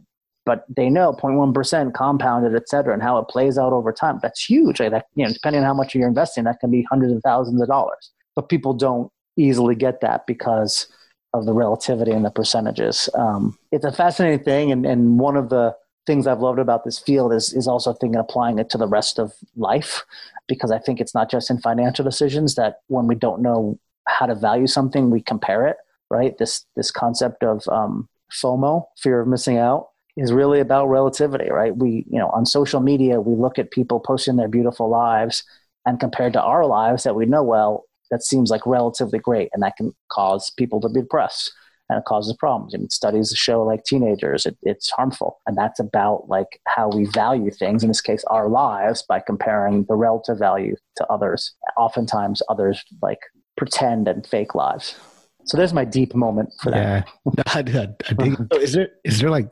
[0.45, 4.21] but they know 0.1% compounded et cetera and how it plays out over time.
[4.23, 4.79] That's huge.
[4.81, 7.23] Like that, you know depending on how much you're investing that can be hundreds of
[7.23, 8.13] thousands of dollars.
[8.35, 10.87] But people don't easily get that because
[11.35, 13.09] of the relativity and the percentages.
[13.15, 16.99] Um, it's a fascinating thing, and, and one of the things I've loved about this
[16.99, 20.05] field is is also thinking applying it to the rest of life,
[20.47, 24.27] because I think it's not just in financial decisions that when we don't know how
[24.27, 25.77] to value something, we compare it.
[26.09, 26.39] Right?
[26.39, 31.51] This this concept of um, FOMO, fear of missing out, is really about relativity.
[31.51, 31.77] Right?
[31.77, 35.43] We you know on social media we look at people posting their beautiful lives,
[35.85, 39.63] and compared to our lives that we know well, that seems like relatively great, and
[39.63, 41.53] that can cause people to be depressed
[41.89, 42.75] and it causes problems.
[42.75, 45.41] I mean, studies show like teenagers, it, it's harmful.
[45.47, 49.85] And that's about like how we value things, in this case, our lives, by comparing
[49.85, 51.55] the relative value to others.
[51.77, 53.21] Oftentimes, others like
[53.57, 54.99] pretend and fake lives.
[55.45, 57.09] So there's my deep moment for that.
[57.37, 57.43] Yeah.
[57.47, 59.51] I, I, I think, is there, is there like,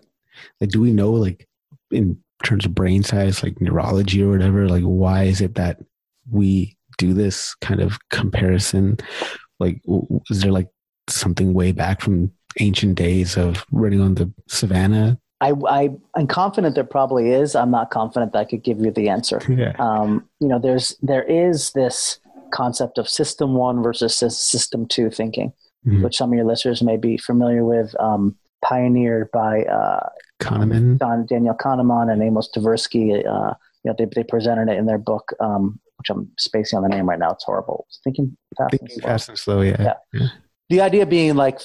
[0.61, 1.47] like, do we know like
[1.93, 5.79] in terms of brain size, like neurology or whatever, like why is it that
[6.29, 8.99] we do this kind of comparison?
[9.61, 9.81] Like,
[10.31, 10.69] is there like
[11.09, 15.19] something way back from ancient days of running on the savannah?
[15.41, 17.55] I, I am confident there probably is.
[17.55, 19.41] I'm not confident that I could give you the answer.
[19.49, 19.75] Yeah.
[19.79, 22.19] Um, you know, there's there is this
[22.53, 25.53] concept of system one versus system two thinking,
[25.87, 26.03] mm-hmm.
[26.03, 27.95] which some of your listeners may be familiar with.
[28.01, 30.09] Um, pioneered by uh,
[30.41, 30.99] Kahneman.
[30.99, 33.25] Don, Daniel Kahneman and Amos Tversky.
[33.27, 33.55] Uh,
[33.85, 36.89] you know, they, they presented it in their book, um, which I'm spacing on the
[36.89, 37.31] name right now.
[37.33, 37.87] It's horrible.
[38.03, 39.09] Thinking fast, Thinking and slow.
[39.09, 39.77] fast and slow, yeah.
[39.81, 39.95] Yeah.
[40.13, 40.27] yeah.
[40.71, 41.61] The idea being like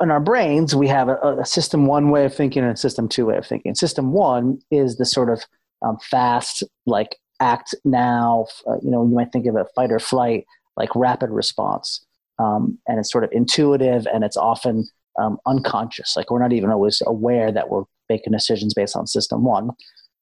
[0.00, 3.08] in our brains, we have a, a system one way of thinking and a system
[3.08, 3.74] two way of thinking.
[3.74, 5.44] System one is the sort of
[5.86, 8.46] um, fast, like act now.
[8.66, 12.04] Uh, you know, you might think of a fight or flight, like rapid response,
[12.38, 14.86] um, and it's sort of intuitive and it's often
[15.18, 16.16] um, unconscious.
[16.16, 19.70] Like we're not even always aware that we're making decisions based on system one.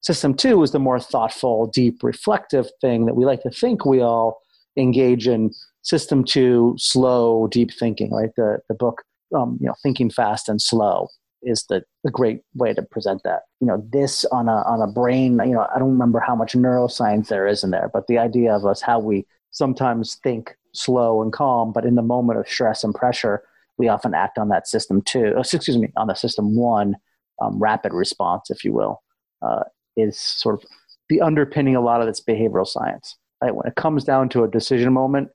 [0.00, 4.00] System two is the more thoughtful, deep, reflective thing that we like to think we
[4.00, 4.40] all
[4.76, 5.50] engage in.
[5.82, 8.30] System two, slow, deep thinking, right?
[8.36, 9.02] The, the book,
[9.34, 11.08] um, you know, Thinking Fast and Slow
[11.42, 13.42] is the, the great way to present that.
[13.60, 16.52] You know, this on a, on a brain, you know, I don't remember how much
[16.52, 21.22] neuroscience there is in there, but the idea of us, how we sometimes think slow
[21.22, 23.42] and calm, but in the moment of stress and pressure,
[23.78, 26.96] we often act on that system two, excuse me, on the system one,
[27.40, 29.00] um, rapid response, if you will,
[29.40, 29.62] uh,
[29.98, 30.64] is sort of
[31.08, 33.16] the underpinning a lot of this behavioral science.
[33.42, 33.54] Right?
[33.54, 35.28] When it comes down to a decision moment,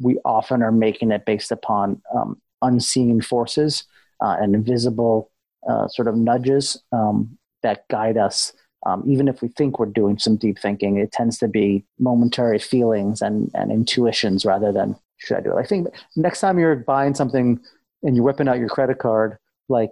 [0.00, 3.84] we often are making it based upon um, unseen forces
[4.22, 5.30] uh, and invisible
[5.68, 8.52] uh, sort of nudges um, that guide us.
[8.86, 12.60] Um, even if we think we're doing some deep thinking, it tends to be momentary
[12.60, 15.60] feelings and, and intuitions rather than should I do it.
[15.60, 17.60] I think next time you're buying something
[18.04, 19.36] and you're whipping out your credit card,
[19.68, 19.90] like,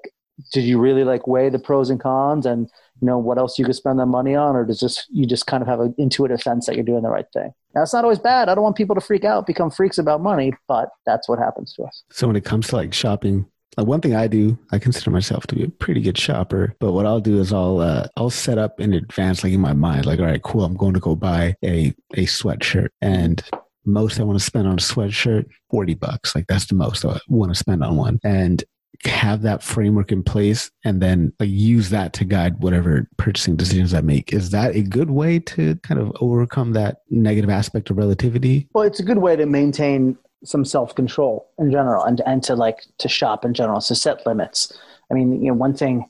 [0.52, 2.68] did you really like weigh the pros and cons and
[3.00, 5.46] you know what else you could spend that money on, or does just you just
[5.46, 7.52] kind of have an intuitive sense that you're doing the right thing?
[7.74, 8.48] Now it's not always bad.
[8.48, 11.74] I don't want people to freak out, become freaks about money, but that's what happens
[11.74, 12.04] to us.
[12.10, 13.46] So when it comes to like shopping,
[13.76, 16.74] like one thing I do, I consider myself to be a pretty good shopper.
[16.80, 19.74] But what I'll do is I'll uh, I'll set up in advance, like in my
[19.74, 23.42] mind, like all right, cool, I'm going to go buy a a sweatshirt, and
[23.84, 26.34] most I want to spend on a sweatshirt, forty bucks.
[26.34, 28.64] Like that's the most I want to spend on one, and
[29.04, 33.94] have that framework in place and then like, use that to guide whatever purchasing decisions
[33.94, 34.32] I make.
[34.32, 38.68] Is that a good way to kind of overcome that negative aspect of relativity?
[38.74, 42.54] Well, it's a good way to maintain some self control in general and, and to
[42.54, 44.72] like to shop in general, to set limits.
[45.10, 46.08] I mean, you know, one thing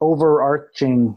[0.00, 1.16] overarching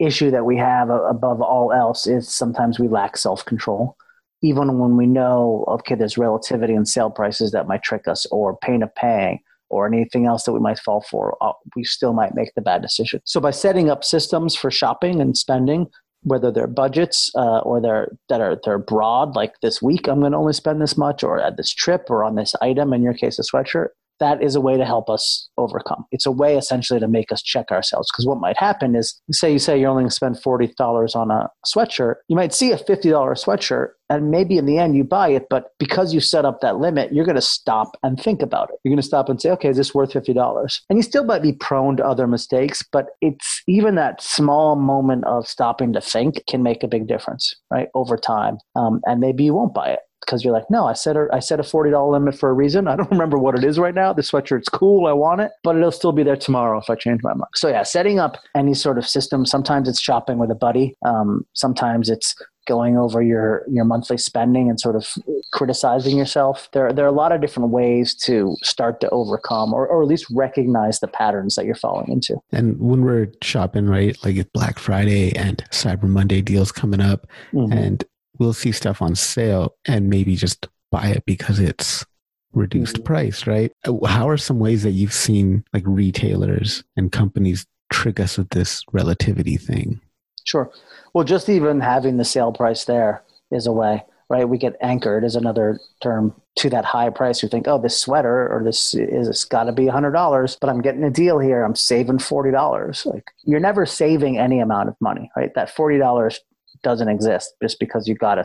[0.00, 3.96] issue that we have above all else is sometimes we lack self control.
[4.42, 8.56] Even when we know, okay, there's relativity in sale prices that might trick us or
[8.56, 9.38] pain of paying
[9.72, 12.82] or anything else that we might fall for, uh, we still might make the bad
[12.82, 13.20] decision.
[13.24, 15.86] So by setting up systems for shopping and spending,
[16.24, 20.32] whether they're budgets uh, or they're that are they're broad, like this week I'm going
[20.32, 23.14] to only spend this much, or at this trip, or on this item, in your
[23.14, 23.88] case, a sweatshirt.
[24.20, 26.04] That is a way to help us overcome.
[26.12, 28.08] It's a way essentially to make us check ourselves.
[28.12, 31.14] Because what might happen is, say you say you're only going to spend forty dollars
[31.14, 34.96] on a sweatshirt, you might see a fifty dollar sweatshirt, and maybe in the end
[34.96, 35.46] you buy it.
[35.50, 38.76] But because you set up that limit, you're going to stop and think about it.
[38.84, 40.82] You're going to stop and say, okay, is this worth fifty dollars?
[40.88, 45.24] And you still might be prone to other mistakes, but it's even that small moment
[45.24, 48.58] of stopping to think can make a big difference, right, over time.
[48.76, 51.38] Um, and maybe you won't buy it because you're like, no, I set a I
[51.40, 52.88] set a forty dollar limit for a reason.
[52.88, 54.12] I don't remember what it is right now.
[54.12, 57.20] The sweatshirt's cool, I want it, but it'll still be there tomorrow if I change
[57.22, 57.50] my mind.
[57.54, 59.44] So yeah, setting up any sort of system.
[59.46, 60.94] Sometimes it's shopping with a buddy.
[61.04, 62.34] Um, sometimes it's
[62.68, 65.04] going over your your monthly spending and sort of
[65.52, 66.68] criticizing yourself.
[66.72, 70.08] There there are a lot of different ways to start to overcome or, or at
[70.08, 72.36] least recognize the patterns that you're falling into.
[72.52, 77.26] And when we're shopping, right, like it's Black Friday and Cyber Monday deals coming up,
[77.52, 77.72] Mhm.
[77.74, 78.04] and
[78.42, 82.04] we'll see stuff on sale and maybe just buy it because it's
[82.52, 83.04] reduced Mhm.
[83.04, 83.72] price, right?
[84.06, 88.82] How are some ways that you've seen like retailers and companies trick us with this
[88.92, 90.00] relativity thing?
[90.44, 90.70] Sure.
[91.14, 94.48] Well, just even having the sale price there is a way, right?
[94.48, 97.42] We get anchored is another term to that high price.
[97.42, 100.58] You think, oh, this sweater or this is it's got to be a hundred dollars,
[100.60, 101.62] but I'm getting a deal here.
[101.64, 103.06] I'm saving forty dollars.
[103.06, 105.54] Like you're never saving any amount of money, right?
[105.54, 106.40] That forty dollars
[106.82, 108.44] doesn't exist just because you got a,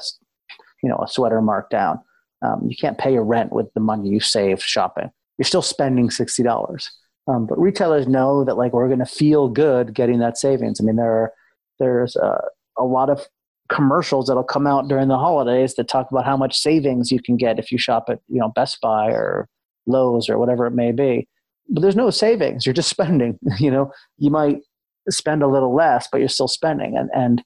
[0.83, 1.99] you know, a sweater marked down.
[2.41, 5.09] Um, you can't pay your rent with the money you saved shopping.
[5.37, 6.89] You're still spending sixty dollars.
[7.27, 10.79] Um, but retailers know that like we're going to feel good getting that savings.
[10.79, 11.33] I mean, there are
[11.79, 12.41] there's a,
[12.77, 13.27] a lot of
[13.69, 17.35] commercials that'll come out during the holidays that talk about how much savings you can
[17.35, 19.49] get if you shop at you know Best Buy or
[19.87, 21.27] Lowe's or whatever it may be.
[21.69, 22.65] But there's no savings.
[22.65, 23.37] You're just spending.
[23.59, 24.61] You know, you might
[25.09, 26.95] spend a little less, but you're still spending.
[26.97, 27.43] And and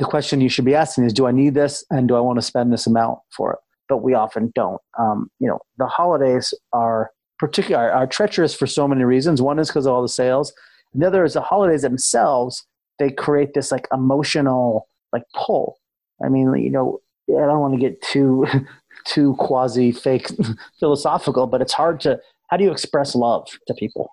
[0.00, 2.38] the question you should be asking is, do I need this, and do I want
[2.38, 3.58] to spend this amount for it?
[3.86, 4.80] But we often don't.
[4.98, 9.42] Um, you know, the holidays are particular are, are treacherous for so many reasons.
[9.42, 10.54] One is because of all the sales.
[10.92, 12.64] And the other is the holidays themselves.
[12.98, 15.76] They create this like emotional like pull.
[16.24, 18.46] I mean, you know, I don't want to get too
[19.06, 20.28] too quasi fake
[20.80, 24.10] philosophical, but it's hard to how do you express love to people?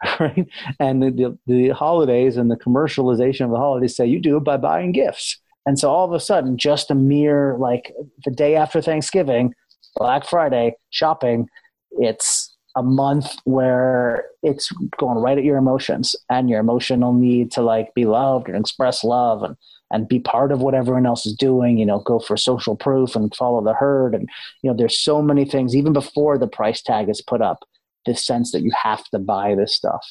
[0.20, 0.46] right?
[0.78, 4.56] And the, the, holidays and the commercialization of the holidays say you do it by
[4.56, 5.38] buying gifts.
[5.66, 7.92] And so all of a sudden, just a mere like
[8.24, 9.54] the day after Thanksgiving,
[9.96, 11.48] Black Friday shopping,
[11.92, 17.60] it's a month where it's going right at your emotions and your emotional need to
[17.60, 19.56] like be loved and express love and
[19.90, 23.16] and be part of what everyone else is doing you know go for social proof
[23.16, 24.28] and follow the herd and
[24.62, 27.66] you know there's so many things even before the price tag is put up
[28.06, 30.04] this sense that you have to buy this stuff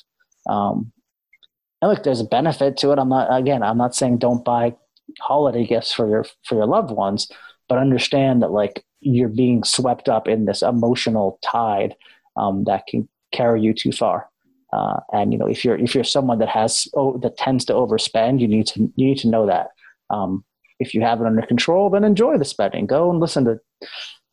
[0.49, 0.91] um
[1.81, 4.73] and look there's a benefit to it i'm not again i'm not saying don't buy
[5.19, 7.29] holiday gifts for your for your loved ones
[7.69, 11.95] but understand that like you're being swept up in this emotional tide
[12.35, 14.29] um, that can carry you too far.
[14.73, 17.73] Uh, and you know, if you're if you're someone that has oh, that tends to
[17.73, 19.69] overspend, you need to you need to know that.
[20.09, 20.43] Um,
[20.79, 22.85] if you have it under control, then enjoy the spending.
[22.85, 23.59] Go and listen to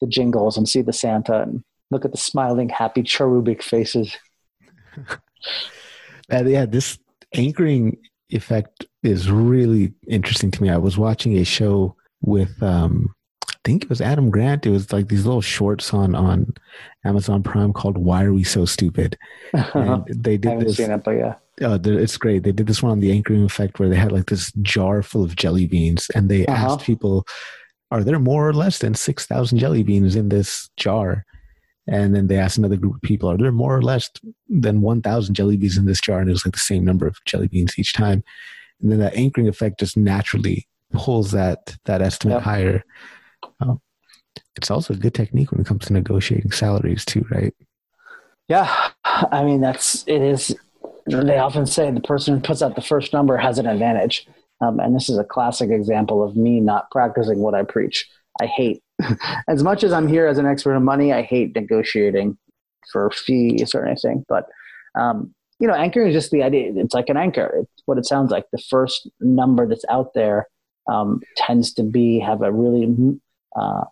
[0.01, 1.65] the jingles and see the Santa and
[1.95, 4.17] look at the smiling, happy cherubic faces.
[6.29, 6.99] yeah, this
[7.33, 7.97] anchoring
[8.31, 10.71] effect is really interesting to me.
[10.71, 13.15] I was watching a show with um,
[13.49, 14.67] I think it was Adam Grant.
[14.67, 16.53] It was like these little shorts on on
[17.05, 19.17] Amazon Prime called "Why Are We So Stupid?"
[19.53, 20.77] And they did this.
[20.77, 22.43] Seen It, but yeah, uh, it's great.
[22.43, 25.23] They did this one on the anchoring effect where they had like this jar full
[25.23, 26.75] of jelly beans, and they uh-huh.
[26.75, 27.27] asked people,
[27.91, 31.25] "Are there more or less than six thousand jelly beans in this jar?"
[31.87, 34.11] And then they asked another group of people, "Are there more or less
[34.49, 37.07] than one thousand jelly beans in this jar?" And it was like the same number
[37.07, 38.25] of jelly beans each time.
[38.81, 42.43] And then that anchoring effect just naturally pulls that that estimate yep.
[42.43, 42.85] higher.
[43.61, 43.81] Um,
[44.57, 47.55] it's also a good technique when it comes to negotiating salaries too, right?
[48.49, 50.55] Yeah, I mean that's it is.
[51.07, 54.27] They often say the person who puts out the first number has an advantage,
[54.61, 58.09] um, and this is a classic example of me not practicing what I preach.
[58.41, 58.83] I hate,
[59.49, 62.39] as much as I'm here as an expert in money, I hate negotiating
[62.93, 64.25] for fees or anything.
[64.29, 64.49] But
[64.99, 66.73] um, you know, anchoring is just the idea.
[66.77, 67.61] It's like an anchor.
[67.61, 68.47] It's what it sounds like.
[68.51, 70.49] The first number that's out there
[70.91, 73.19] um, tends to be have a really
[73.57, 73.85] uh,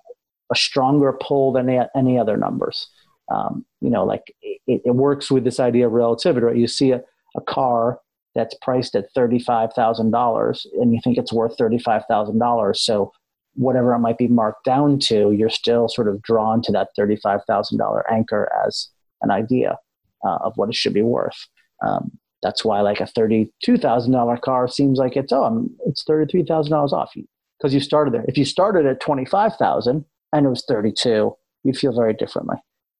[0.51, 2.89] a stronger pull than any other numbers.
[3.31, 6.57] Um, you know, like it, it, works with this idea of relativity, right?
[6.57, 7.01] You see a,
[7.37, 7.99] a car
[8.35, 12.77] that's priced at $35,000 and you think it's worth $35,000.
[12.77, 13.13] So
[13.55, 18.03] whatever it might be marked down to, you're still sort of drawn to that $35,000
[18.11, 18.89] anchor as
[19.21, 19.79] an idea
[20.25, 21.47] uh, of what it should be worth.
[21.87, 27.13] Um, that's why like a $32,000 car seems like it's, oh, it's $33,000 off
[27.59, 28.25] because you started there.
[28.27, 32.57] If you started at 25,000 and it was 32, you'd feel very differently.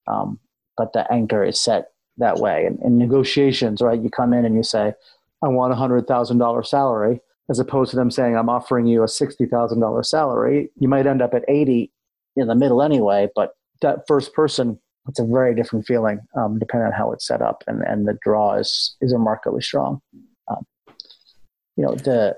[0.07, 0.39] Um,
[0.77, 1.89] but the anchor is set
[2.19, 2.67] that way.
[2.67, 4.93] And in negotiations, right, you come in and you say,
[5.43, 7.21] I want a $100,000 salary,
[7.51, 10.71] as opposed to them saying, I'm offering you a $60,000 salary.
[10.79, 11.91] You might end up at 80
[12.37, 14.79] in the middle anyway, but that first person,
[15.09, 17.65] it's a very different feeling um, depending on how it's set up.
[17.67, 20.01] And, and the draw is, is remarkably strong.
[20.49, 20.65] Um,
[21.77, 22.37] you know, the,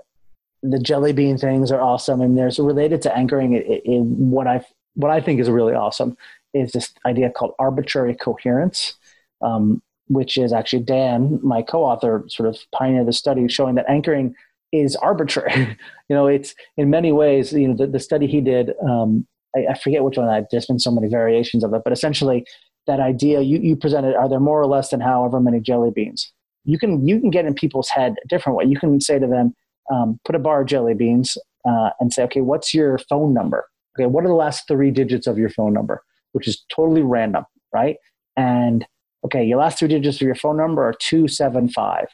[0.65, 3.53] the jelly bean things are awesome, and there's related to anchoring.
[3.53, 6.17] It, it, it, what I what I think is really awesome
[6.55, 8.95] is this idea called arbitrary coherence,
[9.43, 14.35] um, which is actually Dan, my co-author, sort of pioneered the study showing that anchoring
[14.75, 15.77] is arbitrary.
[16.09, 17.53] you know, it's in many ways.
[17.53, 18.73] You know, the, the study he did.
[18.89, 20.29] Um, I, I, forget which one.
[20.29, 22.45] I've just been so many variations of it, but essentially,
[22.87, 26.33] that idea you, you presented: are there more or less than however many jelly beans?
[26.65, 28.65] You can you can get in people's head a different way.
[28.65, 29.55] You can say to them,
[29.93, 33.67] um, put a bar of jelly beans uh, and say, okay, what's your phone number?
[33.97, 36.03] Okay, what are the last three digits of your phone number?
[36.33, 37.97] Which is totally random, right?
[38.37, 38.85] And
[39.25, 42.07] okay, your last three digits of your phone number are 275.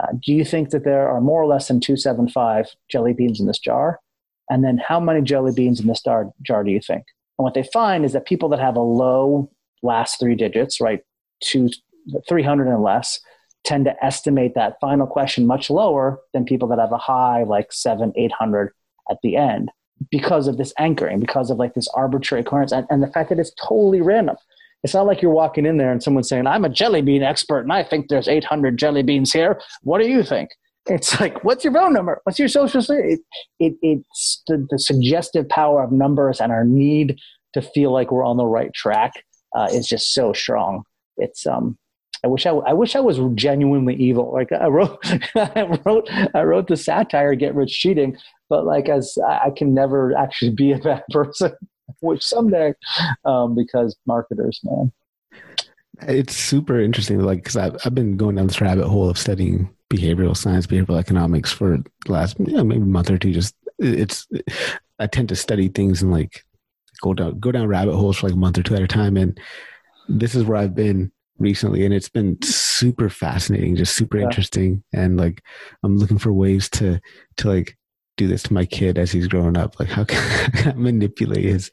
[0.00, 3.46] Uh, do you think that there are more or less than 275 jelly beans in
[3.46, 4.00] this jar?
[4.50, 7.04] And then how many jelly beans in this jar, jar do you think?
[7.38, 9.50] And what they find is that people that have a low
[9.82, 11.00] last three digits, right,
[11.40, 11.70] two,
[12.28, 13.20] 300 and less,
[13.64, 17.72] tend to estimate that final question much lower than people that have a high like
[17.72, 18.72] seven, eight hundred
[19.10, 19.70] at the end
[20.10, 23.38] because of this anchoring, because of like this arbitrary coherence and, and the fact that
[23.38, 24.36] it's totally random.
[24.84, 27.60] It's not like you're walking in there and someone's saying, I'm a jelly bean expert
[27.60, 29.60] and I think there's 800 jelly beans here.
[29.82, 30.50] What do you think?
[30.86, 32.20] It's like, what's your phone number?
[32.24, 32.80] What's your social?
[32.88, 33.20] It,
[33.58, 37.18] it, it's the, the, suggestive power of numbers and our need
[37.52, 39.12] to feel like we're on the right track
[39.54, 40.84] uh, is just so strong.
[41.18, 41.76] It's, um,
[42.24, 44.32] I wish I, I wish I was genuinely evil.
[44.32, 44.98] Like I wrote,
[45.36, 48.16] I wrote, I wrote the satire "Get Rich Cheating,"
[48.48, 51.52] but like as I can never actually be a bad person,
[52.00, 52.74] which someday,
[53.24, 54.92] um, because marketers, man.
[56.02, 59.68] It's super interesting, like because I've I've been going down this rabbit hole of studying
[59.90, 63.32] behavioral science, behavioral economics for the last you know, maybe a month or two.
[63.32, 64.28] Just it's
[64.98, 66.44] I tend to study things and like
[67.02, 69.16] go down go down rabbit holes for like a month or two at a time,
[69.16, 69.40] and
[70.08, 74.24] this is where I've been recently, and it's been super fascinating, just super yeah.
[74.24, 74.82] interesting.
[74.92, 75.42] And like,
[75.82, 77.00] I'm looking for ways to,
[77.38, 77.76] to like
[78.18, 79.80] do this to my kid as he's growing up.
[79.80, 81.70] Like, how can, I manipulate his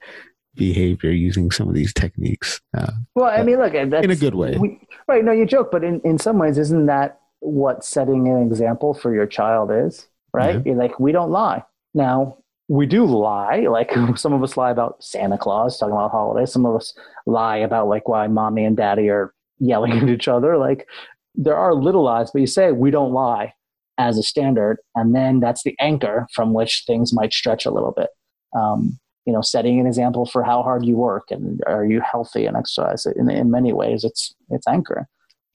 [0.55, 2.61] behavior using some of these techniques?
[2.77, 4.55] Uh, well, I mean, look, in a good way.
[4.57, 5.25] We, right.
[5.25, 9.13] No, you joke, but in, in some ways, isn't that what setting an example for
[9.13, 10.07] your child is?
[10.33, 10.61] Right.
[10.65, 10.73] Yeah.
[10.73, 11.63] like, we don't lie.
[11.93, 12.37] Now,
[12.67, 13.59] we do lie.
[13.69, 16.51] Like some of us lie about Santa Claus, talking about holidays.
[16.51, 16.93] Some of us
[17.25, 20.57] lie about like why mommy and daddy are yelling at each other.
[20.57, 20.87] Like
[21.35, 23.53] there are little lies, but you say we don't lie
[23.97, 27.93] as a standard, and then that's the anchor from which things might stretch a little
[27.95, 28.09] bit.
[28.55, 32.45] Um, you know, setting an example for how hard you work and are you healthy
[32.45, 33.05] and exercise.
[33.05, 35.07] In, in many ways, it's it's anchor.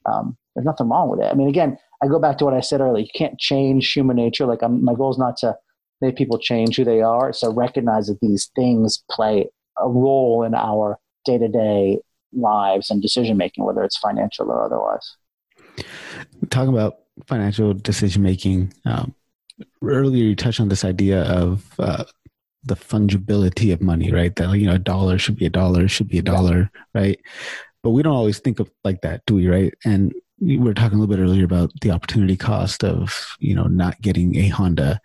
[0.07, 1.31] Um, there's nothing wrong with it.
[1.31, 3.05] I mean, again, I go back to what I said earlier.
[3.05, 4.47] You can't change human nature.
[4.47, 5.57] Like I'm, my goal is not to
[6.01, 7.33] make people change who they are.
[7.33, 9.47] So recognize that these things play
[9.79, 12.01] a role in our day to day
[12.33, 15.17] lives and decision making, whether it's financial or otherwise.
[16.49, 16.97] Talking about
[17.27, 19.15] financial decision making, um,
[19.83, 22.05] earlier you touched on this idea of uh,
[22.65, 24.35] the fungibility of money, right?
[24.37, 27.01] That you know, a dollar should be a dollar, should be a dollar, yeah.
[27.01, 27.21] right?
[27.83, 29.49] But we don't always think of like that, do we?
[29.49, 29.75] Right?
[29.85, 33.65] And we were talking a little bit earlier about the opportunity cost of you know
[33.65, 35.01] not getting a Honda.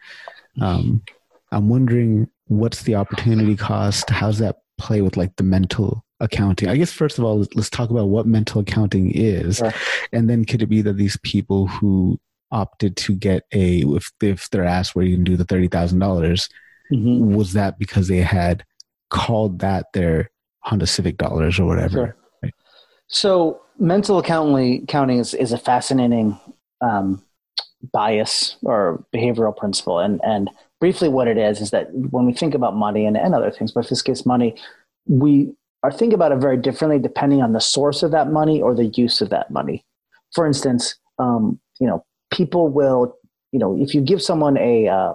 [0.61, 1.03] Um,
[1.51, 4.09] I'm wondering what's the opportunity cost?
[4.09, 6.69] How's that play with like the mental accounting?
[6.69, 9.73] I guess first of all, let's talk about what mental accounting is, sure.
[10.11, 12.19] and then could it be that these people who
[12.51, 15.99] opted to get a if if they're asked where you can do the thirty thousand
[15.99, 16.49] dollars,
[16.91, 17.35] mm-hmm.
[17.35, 18.63] was that because they had
[19.09, 20.29] called that their
[20.61, 21.91] Honda Civic dollars or whatever?
[21.91, 22.15] Sure.
[22.43, 22.53] Right?
[23.07, 26.39] So mental accounting is, is a fascinating
[26.81, 27.23] um,
[27.93, 30.49] bias or behavioral principle, and and
[30.79, 33.71] briefly what it is is that when we think about money and, and other things,
[33.71, 34.55] but in this case money,
[35.07, 35.53] we
[35.85, 38.87] are think about it very differently depending on the source of that money or the
[38.87, 39.85] use of that money.
[40.33, 43.15] For instance, um, you know, people will,
[43.51, 45.13] you know, if you give someone a uh,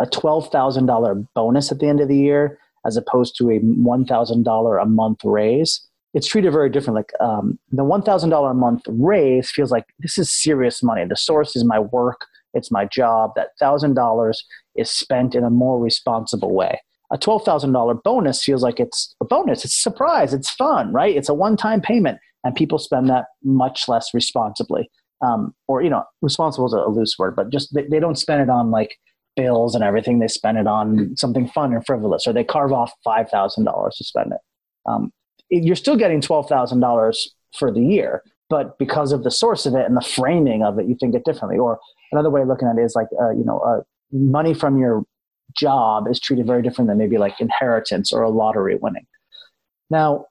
[0.00, 3.58] a twelve thousand dollar bonus at the end of the year as opposed to a
[3.58, 5.80] one thousand dollar a month raise,
[6.12, 6.96] it's treated very different.
[6.96, 11.04] Like um, the one thousand dollar a month raise feels like this is serious money.
[11.08, 13.32] The source is my work, it's my job.
[13.36, 14.44] That thousand dollars
[14.74, 16.80] is spent in a more responsible way
[17.12, 19.64] a $12,000 bonus feels like it's a bonus.
[19.64, 20.32] It's a surprise.
[20.32, 21.16] It's fun, right?
[21.16, 24.88] It's a one time payment, and people spend that much less responsibly.
[25.22, 28.40] Um, or, you know, responsible is a loose word, but just they, they don't spend
[28.40, 28.96] it on like
[29.36, 30.18] bills and everything.
[30.18, 34.32] They spend it on something fun and frivolous, or they carve off $5,000 to spend
[34.32, 34.40] it.
[34.86, 35.12] Um,
[35.50, 37.16] you're still getting $12,000
[37.58, 40.86] for the year, but because of the source of it and the framing of it,
[40.86, 41.58] you think it differently.
[41.58, 41.80] Or
[42.12, 43.80] another way of looking at it is like, uh, you know, uh,
[44.12, 45.04] money from your
[45.56, 49.06] job is treated very different than maybe like inheritance or a lottery winning.
[49.90, 50.26] Now,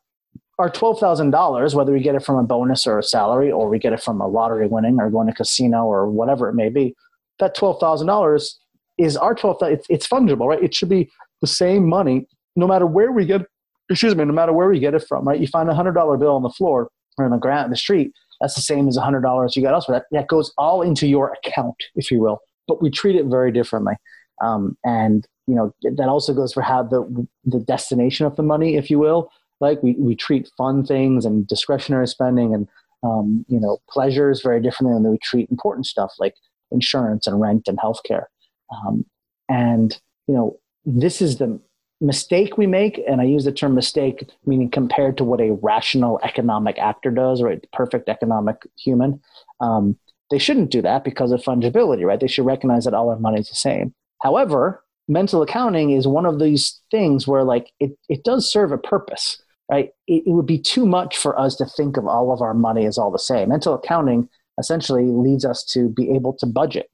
[0.57, 3.93] our $12,000, whether we get it from a bonus or a salary, or we get
[3.93, 6.95] it from a lottery winning or going to casino or whatever it may be,
[7.39, 8.53] that $12,000
[8.97, 9.73] is our 12,000.
[9.73, 10.61] It's, it's fungible, right?
[10.61, 11.09] It should be
[11.41, 13.41] the same money no matter where we get,
[13.89, 15.39] excuse me, no matter where we get it from, right?
[15.39, 18.11] You find a $100 bill on the floor or in the ground, in the street,
[18.41, 19.99] that's the same as a $100 you got elsewhere.
[19.99, 23.51] That, that goes all into your account, if you will, but we treat it very
[23.51, 23.93] differently.
[24.41, 28.75] Um, and you know that also goes for how the the destination of the money,
[28.75, 29.31] if you will.
[29.59, 32.67] Like we, we treat fun things and discretionary spending and
[33.03, 36.35] um, you know pleasures very differently than we treat important stuff like
[36.71, 38.25] insurance and rent and healthcare.
[38.71, 39.05] Um,
[39.49, 41.59] and you know this is the
[42.01, 46.19] mistake we make, and I use the term mistake meaning compared to what a rational
[46.23, 47.65] economic actor does, right?
[47.73, 49.21] Perfect economic human.
[49.59, 49.97] Um,
[50.31, 52.19] they shouldn't do that because of fungibility, right?
[52.19, 53.93] They should recognize that all our money is the same.
[54.21, 58.77] However, mental accounting is one of these things where like it, it does serve a
[58.77, 59.89] purpose, right?
[60.07, 62.85] It, it would be too much for us to think of all of our money
[62.85, 63.49] as all the same.
[63.49, 66.89] Mental accounting essentially leads us to be able to budget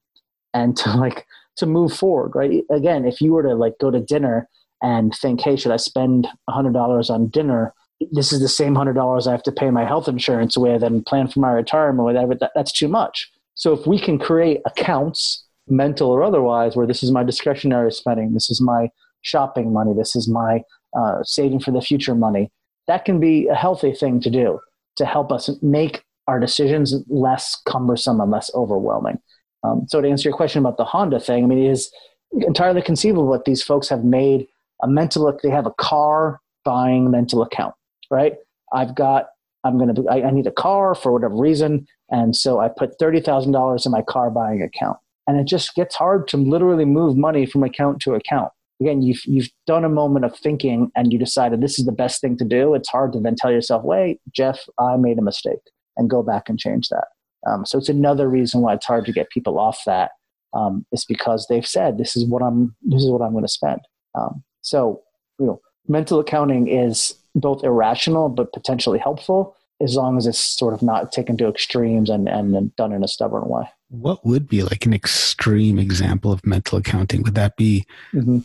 [0.53, 1.25] and to like
[1.57, 2.63] to move forward, right?
[2.71, 4.49] Again, if you were to like go to dinner
[4.81, 7.73] and think, hey, should I spend $100 on dinner?
[8.11, 11.27] This is the same $100 I have to pay my health insurance with and plan
[11.29, 12.35] for my retirement or whatever.
[12.35, 13.31] That, that's too much.
[13.53, 18.33] So if we can create accounts mental or otherwise, where this is my discretionary spending,
[18.33, 18.89] this is my
[19.21, 20.61] shopping money, this is my
[20.97, 22.51] uh, saving for the future money.
[22.87, 24.59] That can be a healthy thing to do
[24.97, 29.19] to help us make our decisions less cumbersome and less overwhelming.
[29.63, 31.91] Um, so to answer your question about the Honda thing, I mean, it is
[32.31, 34.47] entirely conceivable that these folks have made
[34.83, 37.73] a mental, they have a car buying mental account,
[38.11, 38.35] right?
[38.73, 39.27] I've got,
[39.63, 41.87] I'm going to, I, I need a car for whatever reason.
[42.09, 44.97] And so I put $30,000 in my car buying account
[45.27, 48.51] and it just gets hard to literally move money from account to account
[48.81, 52.21] again you've, you've done a moment of thinking and you decided this is the best
[52.21, 55.59] thing to do it's hard to then tell yourself wait jeff i made a mistake
[55.97, 57.05] and go back and change that
[57.45, 60.11] Um, so it's another reason why it's hard to get people off that.
[60.53, 63.49] Um, is because they've said this is what I'm this is what I'm going to
[63.49, 63.81] spend.
[64.17, 65.01] Um, so
[65.37, 70.73] you know, mental accounting is both irrational but potentially helpful as long as it's sort
[70.73, 73.63] of not taken to extremes and, and done in a stubborn way.
[73.89, 77.23] What would be like an extreme example of mental accounting?
[77.23, 77.85] Would that be?
[78.13, 78.39] Mm-hmm.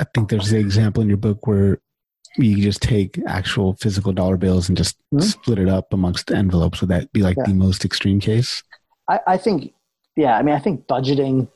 [0.00, 1.80] I think there's the example in your book where
[2.36, 5.20] you just take actual physical dollar bills and just mm-hmm.
[5.20, 6.80] split it up amongst envelopes.
[6.80, 7.44] Would that be like yeah.
[7.46, 8.62] the most extreme case?
[9.08, 9.72] I, I think,
[10.16, 10.38] yeah.
[10.38, 11.48] I mean, I think budgeting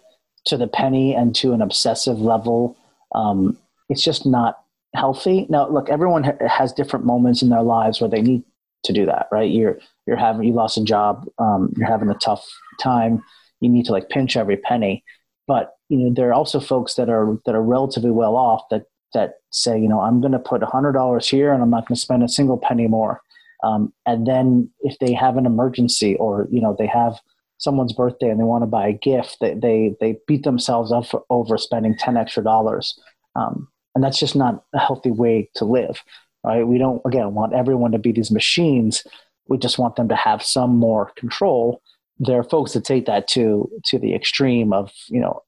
[0.47, 2.77] to the penny and to an obsessive level,
[3.15, 3.57] um,
[3.89, 4.61] it's just not
[4.95, 5.47] healthy.
[5.49, 8.43] Now, look, everyone ha- has different moments in their lives where they need
[8.87, 9.51] to do that, right?
[9.51, 12.47] You're you're having you lost a job, um, you're having a tough
[12.81, 13.23] time,
[13.61, 15.05] you need to like pinch every penny.
[15.47, 18.85] But you know, there are also folks that are that are relatively well off that
[19.15, 21.97] that say, you know, I'm going to put hundred dollars here, and I'm not going
[21.97, 23.21] to spend a single penny more.
[23.65, 27.19] Um, and then if they have an emergency, or you know, they have
[27.59, 31.07] someone's birthday and they want to buy a gift, they they, they beat themselves up
[31.07, 32.99] for over spending ten extra dollars.
[33.35, 36.03] Um, and that's just not a healthy way to live
[36.47, 36.67] right?
[36.67, 39.05] We don't, again, want everyone to be these machines.
[39.49, 41.83] We just want them to have some more control.
[42.19, 45.43] There are folks that take that to to the extreme of, you know,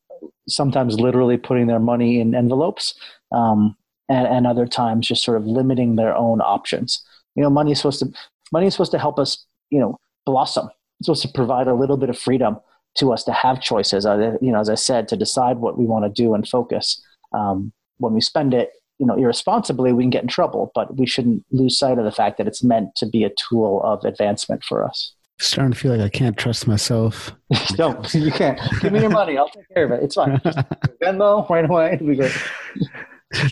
[0.48, 2.94] sometimes literally putting their money in envelopes,
[3.32, 3.76] um,
[4.08, 7.02] and, and other times just sort of limiting their own options.
[7.34, 8.12] You know, money is supposed to
[8.52, 9.96] money is supposed to help us, you know,
[10.26, 10.68] blossom.
[11.00, 12.58] It's supposed to provide a little bit of freedom
[12.96, 14.04] to us to have choices.
[14.04, 17.00] You know, as I said, to decide what we want to do and focus.
[17.32, 21.06] Um, when we spend it, you know irresponsibly we can get in trouble but we
[21.06, 24.62] shouldn't lose sight of the fact that it's meant to be a tool of advancement
[24.64, 25.14] for us.
[25.40, 27.32] Starting to feel like i can't trust myself.
[27.78, 28.58] No you can't.
[28.80, 29.38] Give me your money.
[29.38, 30.02] I'll take care of it.
[30.02, 30.38] It's fine.
[31.02, 31.92] Venmo right away.
[31.92, 32.36] It'll be great.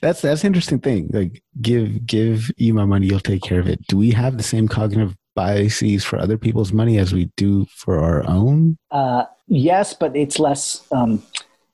[0.02, 1.10] That's that's an interesting thing.
[1.12, 3.06] Like give give you my money.
[3.06, 3.86] You'll take care of it.
[3.86, 8.02] Do we have the same cognitive biases for other people's money as we do for
[8.02, 8.78] our own?
[8.90, 11.22] Uh, yes but it's less um,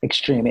[0.02, 0.46] extreme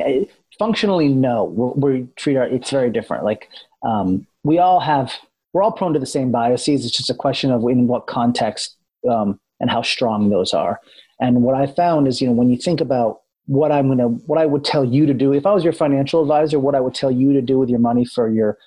[0.62, 1.46] functionally no.
[1.46, 3.24] We're, treat our it's very different.
[3.24, 3.50] Like
[3.84, 5.12] um, we all have
[5.54, 6.86] we're all prone to the same biases.
[6.86, 8.78] It's just a question of in what context
[9.10, 10.80] um, and how strong those are.
[11.20, 14.08] And what i found is you know when you think about what i'm going to
[14.26, 16.80] what i would tell you to do if i was your financial advisor what i
[16.80, 18.58] would tell you to do with your money for your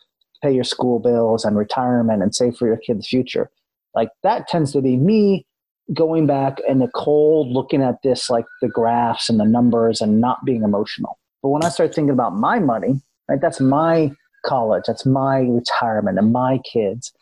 [0.43, 3.51] pay your school bills and retirement and save for your kid's future
[3.95, 5.47] like that tends to be me
[5.93, 10.21] going back in the cold looking at this like the graphs and the numbers and
[10.21, 14.11] not being emotional but when I start thinking about my money, right, that's my
[14.47, 17.13] college, that's my retirement and my kids.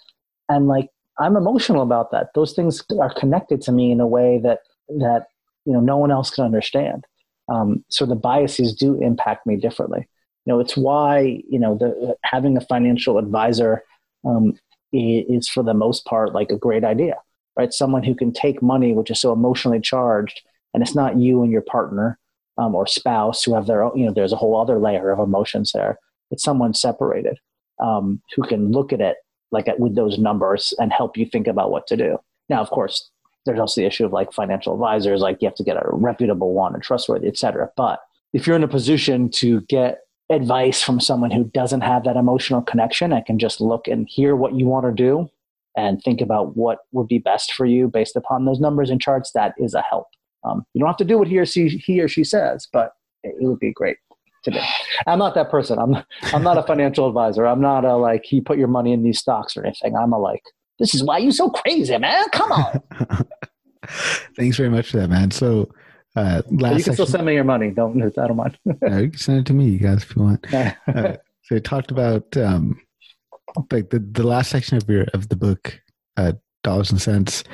[0.48, 2.28] And like I'm emotional about that.
[2.32, 4.60] Those things are connected to me in a way that
[5.00, 5.26] that
[5.64, 7.04] you know no one else can understand.
[7.48, 10.08] Um, so the biases do impact me differently.
[10.46, 13.82] You know, it's why you know the having a financial advisor
[14.24, 14.56] um,
[14.92, 17.16] is for the most part like a great idea,
[17.56, 17.72] right?
[17.72, 20.42] Someone who can take money which is so emotionally charged,
[20.72, 22.20] and it's not you and your partner,
[22.62, 25.18] um, or spouse who have their own, you know, there's a whole other layer of
[25.18, 25.98] emotions there.
[26.30, 27.36] It's someone separated
[27.86, 29.16] um, who can look at it
[29.50, 32.18] like with those numbers and help you think about what to do.
[32.48, 33.10] Now, of course,
[33.44, 36.52] there's also the issue of like financial advisors, like you have to get a reputable
[36.54, 37.68] one and trustworthy, et cetera.
[37.76, 38.00] But
[38.32, 39.98] if you're in a position to get
[40.30, 44.34] advice from someone who doesn't have that emotional connection and can just look and hear
[44.36, 45.28] what you want to do
[45.76, 49.32] and think about what would be best for you based upon those numbers and charts,
[49.32, 50.06] that is a help.
[50.44, 52.92] Um, you don't have to do what he or she he or she says, but
[53.22, 53.96] it, it would be great
[54.44, 54.60] to do.
[55.06, 55.78] I'm not that person.
[55.78, 55.96] I'm
[56.34, 57.46] I'm not a financial advisor.
[57.46, 59.96] I'm not a like you put your money in these stocks or anything.
[59.96, 60.42] I'm a like
[60.78, 62.24] this is why you're so crazy, man.
[62.32, 62.80] Come on.
[64.36, 65.30] Thanks very much for that, man.
[65.30, 65.70] So.
[66.14, 67.70] Uh, last you can section, still send me your money.
[67.70, 68.58] Don't I don't mind.
[68.82, 70.46] yeah, you can send it to me, you guys, if you want.
[70.52, 72.78] Uh, so, we talked about um,
[73.70, 75.80] like the, the last section of your of the book,
[76.18, 76.32] uh,
[76.62, 77.44] Dollars and Sense,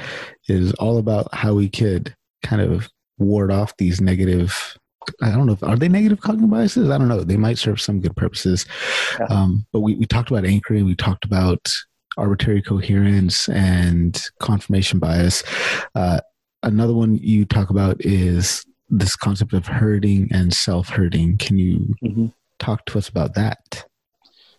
[0.48, 4.78] is all about how we could kind of ward off these negative
[5.22, 6.90] I don't know if are they negative cognitive biases.
[6.90, 7.24] I don't know.
[7.24, 8.66] They might serve some good purposes.
[9.18, 9.26] Yeah.
[9.30, 10.84] Um, but we, we talked about anchoring.
[10.84, 11.72] We talked about
[12.18, 15.42] arbitrary coherence and confirmation bias.
[15.94, 16.20] Uh,
[16.62, 21.38] another one you talk about is this concept of herding and self herding.
[21.38, 22.26] Can you mm-hmm.
[22.58, 23.86] talk to us about that?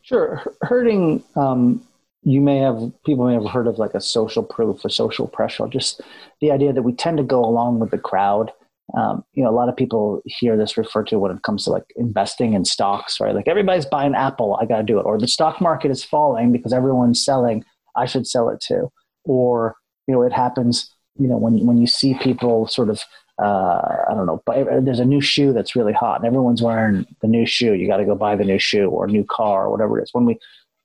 [0.01, 0.41] Sure.
[0.61, 1.85] Herding um,
[2.23, 5.67] you may have people may have heard of like a social proof or social pressure
[5.67, 6.01] just
[6.41, 8.51] the idea that we tend to go along with the crowd
[8.97, 11.69] um, you know a lot of people hear this referred to when it comes to
[11.69, 15.17] like investing in stocks right like everybody's buying apple i got to do it or
[15.17, 17.63] the stock market is falling because everyone's selling
[17.95, 18.91] i should sell it too
[19.23, 19.75] or
[20.07, 23.01] you know it happens you know when when you see people sort of
[23.41, 27.05] uh, I don't know, but there's a new shoe that's really hot and everyone's wearing
[27.21, 27.73] the new shoe.
[27.73, 30.13] You got to go buy the new shoe or new car or whatever it is.
[30.13, 30.37] When we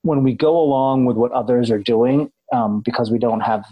[0.04, 3.64] when we go along with what others are doing um, because we don't have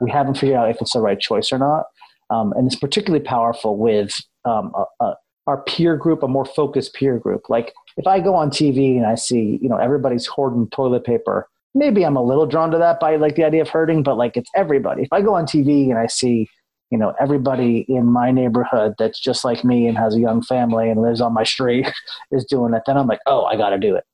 [0.00, 1.84] we haven't figured out if it's the right choice or not
[2.30, 4.14] Um, and it's particularly powerful with
[4.44, 5.14] um, a, a,
[5.46, 7.48] our peer group, a more focused peer group.
[7.48, 11.48] Like if I go on TV and I see, you know, everybody's hoarding toilet paper,
[11.74, 14.36] maybe I'm a little drawn to that by like the idea of herding, but like
[14.36, 15.02] it's everybody.
[15.02, 16.48] If I go on TV and I see,
[16.90, 20.88] you know, everybody in my neighborhood that's just like me and has a young family
[20.88, 21.90] and lives on my street
[22.30, 24.04] is doing it, then I'm like, oh, I got to do it.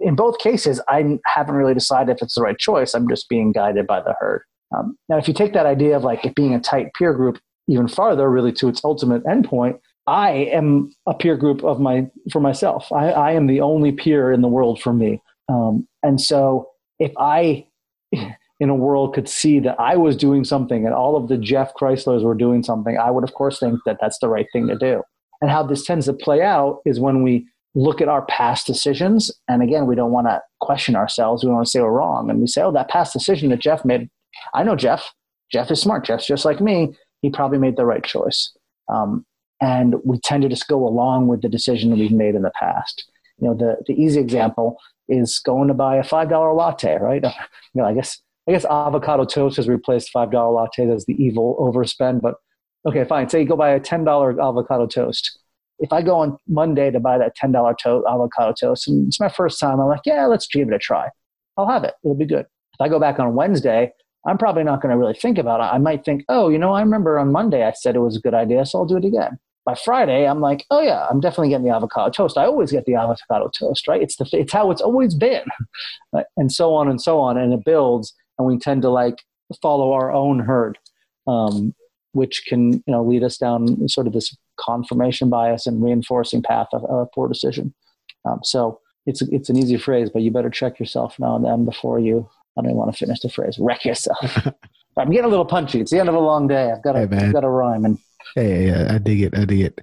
[0.00, 2.94] In both cases, I haven't really decided if it's the right choice.
[2.94, 4.42] I'm just being guided by the herd.
[4.76, 7.38] Um, now, if you take that idea of like it being a tight peer group
[7.68, 12.40] even farther, really to its ultimate endpoint, I am a peer group of my for
[12.40, 12.92] myself.
[12.92, 15.22] I, I am the only peer in the world for me.
[15.48, 16.68] Um, and so
[16.98, 17.66] if I
[18.60, 21.72] in a world could see that I was doing something and all of the Jeff
[21.74, 24.76] Kreislers were doing something, I would of course think that that's the right thing to
[24.76, 25.02] do.
[25.40, 29.30] And how this tends to play out is when we look at our past decisions.
[29.48, 31.42] And again, we don't want to question ourselves.
[31.42, 32.30] We don't want to say we're wrong.
[32.30, 34.08] And we say, oh, that past decision that Jeff made,
[34.54, 35.12] I know Jeff.
[35.50, 36.04] Jeff is smart.
[36.04, 36.94] Jeff's just like me.
[37.22, 38.52] He probably made the right choice.
[38.88, 39.24] Um,
[39.60, 42.52] and we tend to just go along with the decision that we've made in the
[42.58, 43.10] past.
[43.38, 47.24] You know, the, the easy example is going to buy a five dollar latte, right?
[47.76, 51.14] You know, I guess I guess avocado toast has replaced five dollar latte as the
[51.14, 52.20] evil overspend.
[52.20, 52.36] But
[52.86, 53.28] okay, fine.
[53.28, 55.40] Say you go buy a ten dollar avocado toast.
[55.78, 59.20] If I go on Monday to buy that ten dollar to- avocado toast, and it's
[59.20, 61.08] my first time, I'm like, yeah, let's give it a try.
[61.56, 61.94] I'll have it.
[62.04, 62.46] It'll be good.
[62.74, 63.92] If I go back on Wednesday,
[64.26, 65.72] I'm probably not going to really think about it.
[65.72, 68.20] I might think, oh, you know, I remember on Monday I said it was a
[68.20, 71.48] good idea, so I'll do it again by Friday, I'm like, oh yeah, I'm definitely
[71.48, 72.36] getting the avocado toast.
[72.36, 74.02] I always get the avocado toast, right?
[74.02, 75.44] It's the it's how it's always been,
[76.36, 79.22] and so on and so on, and it builds, and we tend to like
[79.62, 80.78] follow our own herd,
[81.26, 81.74] um,
[82.12, 86.68] which can you know lead us down sort of this confirmation bias and reinforcing path
[86.72, 87.74] of a poor decision.
[88.24, 91.64] Um, so it's it's an easy phrase, but you better check yourself now and then
[91.64, 92.28] before you.
[92.56, 93.58] I don't even want to finish the phrase.
[93.58, 94.46] Wreck yourself.
[94.96, 95.80] I'm getting a little punchy.
[95.80, 96.70] It's the end of a long day.
[96.70, 97.98] I've got to, hey, I've got to rhyme and
[98.34, 99.36] Hey, I dig it.
[99.36, 99.80] I dig it.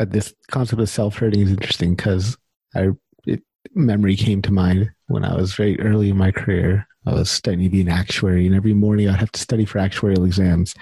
[0.00, 2.36] Uh, this concept of self herding is interesting because
[2.74, 2.90] I
[3.26, 3.42] it,
[3.74, 6.86] memory came to mind when I was very early in my career.
[7.06, 9.78] I was studying to be an actuary, and every morning I'd have to study for
[9.78, 10.74] actuarial exams.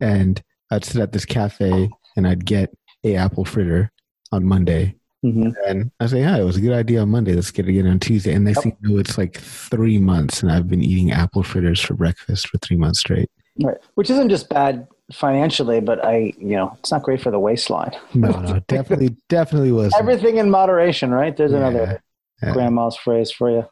[0.00, 2.72] And I'd sit at this cafe and I'd get
[3.04, 3.90] a apple fritter
[4.32, 4.96] on Monday.
[5.24, 5.50] Mm-hmm.
[5.66, 7.32] And I say, yeah, it was a good idea on Monday.
[7.32, 8.34] Let's get it again on Tuesday.
[8.34, 8.64] And next yep.
[8.64, 12.48] thing you know, it's like three months, and I've been eating apple fritters for breakfast
[12.48, 13.30] for three months straight.
[13.62, 17.38] Right, which isn't just bad financially, but I, you know, it's not great for the
[17.38, 17.92] waistline.
[18.12, 19.94] no, no, definitely, definitely was.
[19.98, 21.34] Everything in moderation, right?
[21.34, 22.02] There's yeah, another
[22.42, 22.52] yeah.
[22.52, 23.66] grandma's phrase for you.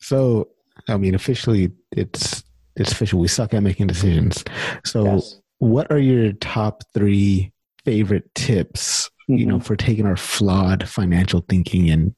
[0.00, 0.48] So,
[0.88, 2.42] I mean, officially, it's
[2.76, 3.18] it's official.
[3.18, 4.44] We suck at making decisions.
[4.84, 5.40] So, yes.
[5.58, 7.52] what are your top three
[7.84, 9.10] favorite tips?
[9.30, 9.36] Mm-hmm.
[9.36, 9.64] You know, mm-hmm.
[9.64, 12.14] for taking our flawed financial thinking and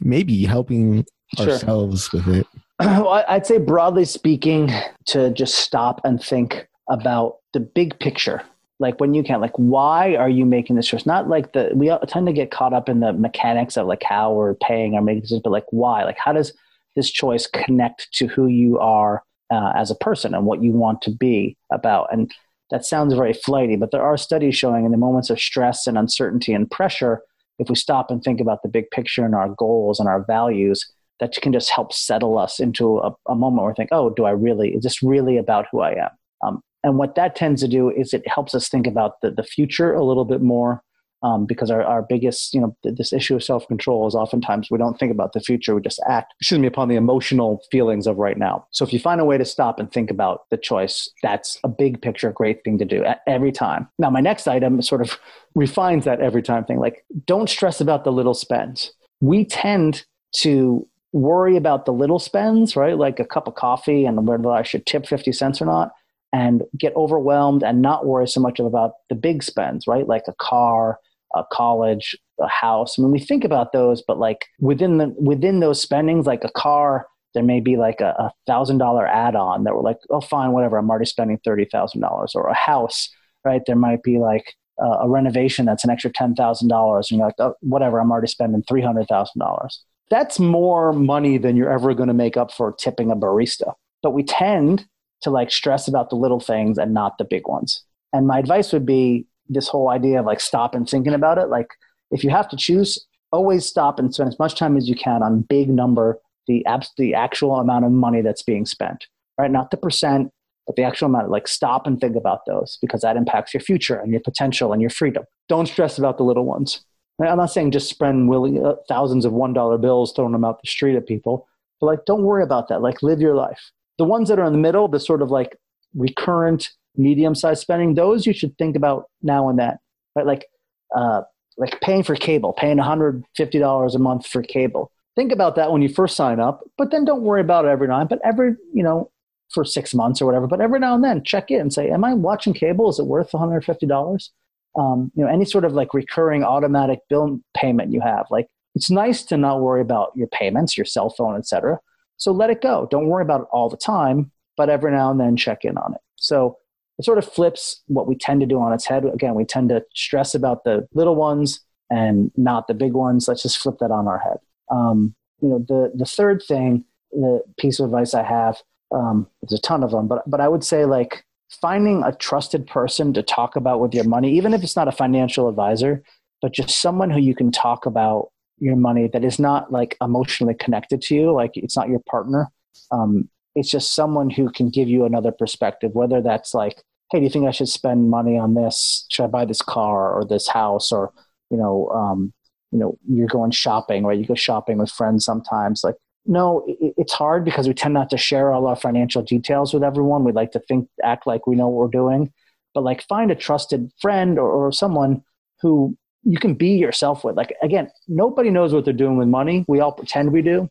[0.00, 1.06] maybe helping
[1.36, 1.50] sure.
[1.50, 2.46] ourselves with it.
[2.80, 4.70] Well, I'd say broadly speaking,
[5.06, 8.42] to just stop and think about the big picture
[8.80, 11.92] like when you can like why are you making this choice not like the we
[12.06, 15.22] tend to get caught up in the mechanics of like how we're paying or making
[15.22, 16.52] decisions but like why like how does
[16.96, 21.00] this choice connect to who you are uh, as a person and what you want
[21.02, 22.32] to be about and
[22.70, 25.98] that sounds very flighty but there are studies showing in the moments of stress and
[25.98, 27.22] uncertainty and pressure
[27.58, 30.90] if we stop and think about the big picture and our goals and our values
[31.20, 34.24] that can just help settle us into a, a moment where we think oh do
[34.24, 36.10] i really is this really about who i am?
[36.46, 39.42] Um, and what that tends to do is it helps us think about the, the
[39.42, 40.82] future a little bit more
[41.22, 44.78] um, because our, our biggest, you know, this issue of self control is oftentimes we
[44.78, 48.18] don't think about the future, we just act, excuse me, upon the emotional feelings of
[48.18, 48.66] right now.
[48.70, 51.68] So if you find a way to stop and think about the choice, that's a
[51.68, 53.88] big picture, great thing to do every time.
[53.98, 55.18] Now, my next item sort of
[55.54, 56.78] refines that every time thing.
[56.78, 58.92] Like, don't stress about the little spends.
[59.20, 60.04] We tend
[60.36, 62.96] to worry about the little spends, right?
[62.96, 65.92] Like a cup of coffee and whether I should tip 50 cents or not
[66.32, 70.06] and get overwhelmed and not worry so much about the big spends, right?
[70.06, 70.98] Like a car,
[71.34, 72.98] a college, a house.
[72.98, 76.50] I mean, we think about those, but like within the within those spendings, like a
[76.50, 80.52] car, there may be like a thousand dollar add on that we're like, oh, fine,
[80.52, 80.78] whatever.
[80.78, 83.08] I'm already spending thirty thousand dollars, or a house,
[83.44, 83.62] right?
[83.66, 87.28] There might be like uh, a renovation that's an extra ten thousand dollars, and you're
[87.28, 88.00] like, oh, whatever.
[88.00, 89.84] I'm already spending three hundred thousand dollars.
[90.10, 93.74] That's more money than you're ever going to make up for tipping a barista.
[94.02, 94.86] But we tend
[95.22, 97.84] to like stress about the little things and not the big ones.
[98.12, 101.48] And my advice would be this whole idea of like stop and thinking about it.
[101.48, 101.68] Like
[102.10, 105.22] if you have to choose, always stop and spend as much time as you can
[105.22, 109.06] on big number, the abs- the actual amount of money that's being spent,
[109.38, 109.50] right?
[109.50, 110.30] Not the percent,
[110.66, 111.30] but the actual amount.
[111.30, 114.80] Like stop and think about those because that impacts your future and your potential and
[114.80, 115.24] your freedom.
[115.48, 116.84] Don't stress about the little ones.
[117.20, 120.62] I'm not saying just spend willing, uh, thousands of one dollar bills, throwing them out
[120.62, 121.48] the street at people,
[121.80, 122.80] but like don't worry about that.
[122.80, 125.56] Like live your life the ones that are in the middle, the sort of like
[125.94, 129.76] recurrent medium sized spending, those you should think about now and then.
[130.14, 130.26] Right?
[130.26, 130.46] Like
[130.94, 131.22] uh,
[131.58, 134.92] like paying for cable, paying $150 a month for cable.
[135.16, 137.88] Think about that when you first sign up, but then don't worry about it every
[137.88, 138.08] night.
[138.08, 139.10] But every, you know,
[139.52, 142.04] for six months or whatever, but every now and then check in and say, Am
[142.04, 142.88] I watching cable?
[142.88, 144.30] Is it worth $150?
[144.78, 148.26] Um, you know, any sort of like recurring automatic bill payment you have.
[148.30, 151.78] Like it's nice to not worry about your payments, your cell phone, etc.
[152.18, 152.86] So let it go.
[152.90, 155.94] Don't worry about it all the time, but every now and then check in on
[155.94, 156.00] it.
[156.16, 156.58] So
[156.98, 159.04] it sort of flips what we tend to do on its head.
[159.04, 163.28] Again, we tend to stress about the little ones and not the big ones.
[163.28, 164.38] Let's just flip that on our head.
[164.70, 169.58] Um, you know, the the third thing, the piece of advice I have, um, there's
[169.58, 171.24] a ton of them, but but I would say like
[171.60, 174.92] finding a trusted person to talk about with your money, even if it's not a
[174.92, 176.02] financial advisor,
[176.42, 180.54] but just someone who you can talk about your money that is not like emotionally
[180.54, 182.48] connected to you, like it's not your partner.
[182.90, 183.28] Um,
[183.58, 187.30] it's just someone who can give you another perspective, whether that's like hey, do you
[187.30, 189.06] think I should spend money on this?
[189.10, 190.92] Should I buy this car or this house?
[190.92, 191.12] Or,
[191.50, 192.32] you know, um,
[192.70, 194.18] you know, you're going shopping, right?
[194.18, 195.82] You go shopping with friends sometimes.
[195.82, 195.94] Like,
[196.26, 199.82] no, it, it's hard because we tend not to share all our financial details with
[199.82, 200.24] everyone.
[200.24, 202.32] We like to think, act like we know what we're doing.
[202.74, 205.22] But like, find a trusted friend or, or someone
[205.62, 207.36] who you can be yourself with.
[207.36, 209.64] Like, again, nobody knows what they're doing with money.
[209.66, 210.68] We all pretend we do.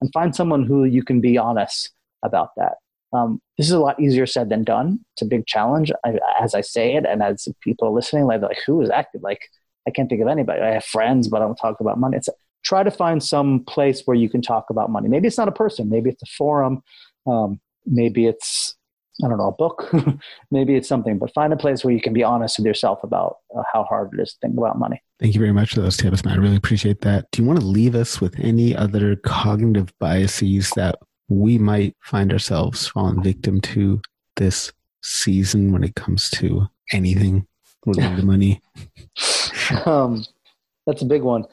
[0.00, 1.90] And find someone who you can be honest
[2.22, 2.74] about that.
[3.12, 5.00] Um, this is a lot easier said than done.
[5.14, 8.42] It's a big challenge I, as I say it, and as people are listening, like,
[8.42, 9.22] like who is active?
[9.22, 9.40] Like
[9.86, 10.60] I can't think of anybody.
[10.60, 12.16] I have friends, but I don't talk about money.
[12.16, 12.28] It's
[12.64, 15.08] try to find some place where you can talk about money.
[15.08, 15.88] Maybe it's not a person.
[15.88, 16.82] Maybe it's a forum.
[17.26, 18.76] Um, maybe it's
[19.24, 19.92] I don't know a book.
[20.50, 21.18] maybe it's something.
[21.18, 24.10] But find a place where you can be honest with yourself about uh, how hard
[24.14, 25.02] it is to think about money.
[25.18, 26.34] Thank you very much for those tips, man.
[26.34, 27.30] I really appreciate that.
[27.30, 30.98] Do you want to leave us with any other cognitive biases that
[31.30, 34.02] we might find ourselves falling victim to
[34.36, 34.72] this
[35.02, 37.46] season when it comes to anything
[37.86, 38.60] related to money?
[39.86, 40.24] Um,
[40.84, 41.44] that's a big one.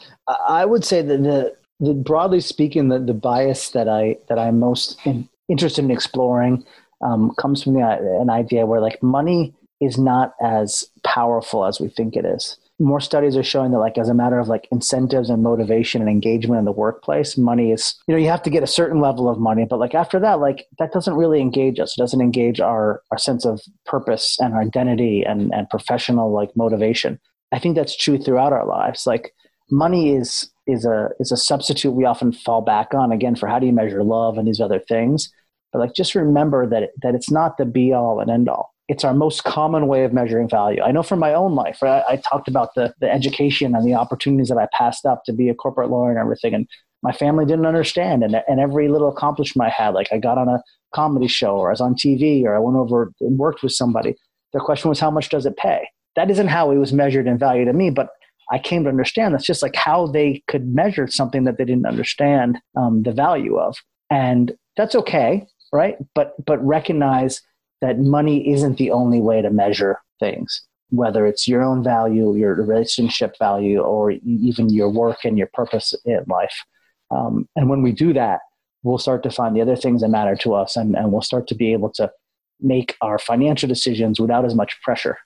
[0.48, 4.60] I would say that the, the broadly speaking, the, the bias that I that I'm
[4.60, 6.66] most in, interested in exploring
[7.02, 7.82] um, comes from the,
[8.20, 13.00] an idea where like money is not as powerful as we think it is more
[13.00, 16.60] studies are showing that like as a matter of like incentives and motivation and engagement
[16.60, 19.40] in the workplace money is you know you have to get a certain level of
[19.40, 21.98] money but like after that like that doesn't really engage us.
[21.98, 27.20] It doesn't engage our our sense of purpose and identity and and professional like motivation.
[27.52, 29.06] I think that's true throughout our lives.
[29.06, 29.34] Like
[29.70, 33.60] money is is a is a substitute we often fall back on again for how
[33.60, 35.32] do you measure love and these other things.
[35.72, 39.04] But like just remember that that it's not the be all and end all it's
[39.04, 40.82] our most common way of measuring value.
[40.82, 42.04] I know from my own life, right?
[42.08, 45.50] I, talked about the, the education and the opportunities that I passed up to be
[45.50, 46.54] a corporate lawyer and everything.
[46.54, 46.68] And
[47.04, 48.24] my family didn't understand.
[48.24, 50.64] And, and every little accomplishment I had, like I got on a
[50.96, 54.16] comedy show or I was on TV or I went over and worked with somebody,
[54.54, 55.90] their question was, how much does it pay?
[56.16, 58.10] That isn't how it was measured in value to me, but
[58.50, 61.86] I came to understand that's just like how they could measure something that they didn't
[61.86, 63.76] understand um, the value of.
[64.10, 65.98] And that's okay, right?
[66.16, 67.42] But, but recognize
[67.82, 72.56] that money isn't the only way to measure things, whether it's your own value, your
[72.56, 76.64] relationship value, or even your work and your purpose in life.
[77.12, 78.40] Um, and when we do that,
[78.84, 81.48] we'll start to find the other things that matter to us, and, and we'll start
[81.48, 82.12] to be able to
[82.60, 85.18] make our financial decisions without as much pressure,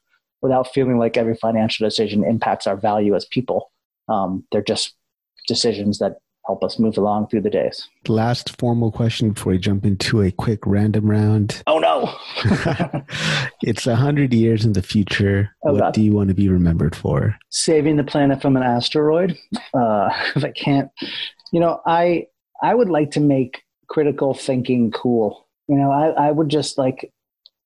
[0.41, 3.71] without feeling like every financial decision impacts our value as people.
[4.09, 4.95] Um, they're just
[5.47, 7.87] decisions that help us move along through the days.
[8.07, 11.61] Last formal question before we jump into a quick random round.
[11.67, 12.13] Oh no!
[13.61, 15.55] it's a hundred years in the future.
[15.63, 15.93] Oh, what God.
[15.93, 17.37] do you want to be remembered for?
[17.49, 19.37] Saving the planet from an asteroid.
[19.73, 20.89] Uh, if I can't,
[21.51, 22.27] you know, I
[22.61, 25.47] I would like to make critical thinking cool.
[25.67, 27.11] You know, I, I would just like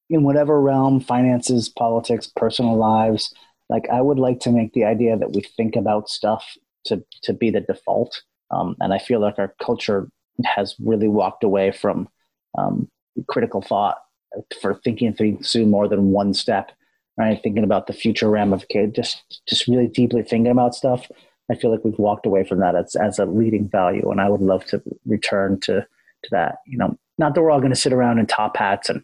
[0.10, 3.34] in whatever realm, finances, politics, personal lives,
[3.70, 6.56] like I would like to make the idea that we think about stuff
[6.86, 8.22] to to be the default
[8.52, 10.10] um, and I feel like our culture
[10.44, 12.10] has really walked away from
[12.58, 12.90] um,
[13.28, 13.98] critical thought
[14.62, 16.72] for thinking through more than one step,
[17.18, 17.40] right?
[17.42, 21.10] Thinking about the future ramifications, just just really deeply thinking about stuff.
[21.50, 24.30] I feel like we've walked away from that as as a leading value, and I
[24.30, 26.58] would love to return to to that.
[26.66, 29.04] You know, not that we're all going to sit around in top hats and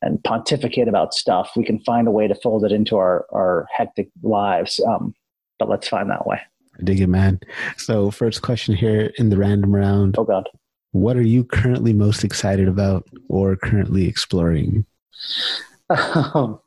[0.00, 1.52] and pontificate about stuff.
[1.56, 5.14] We can find a way to fold it into our our hectic lives, um,
[5.58, 6.40] but let's find that way.
[6.78, 7.40] I dig it, man.
[7.76, 10.16] So, first question here in the random round.
[10.18, 10.48] Oh, God.
[10.92, 14.84] What are you currently most excited about or currently exploring?
[15.88, 16.58] Um,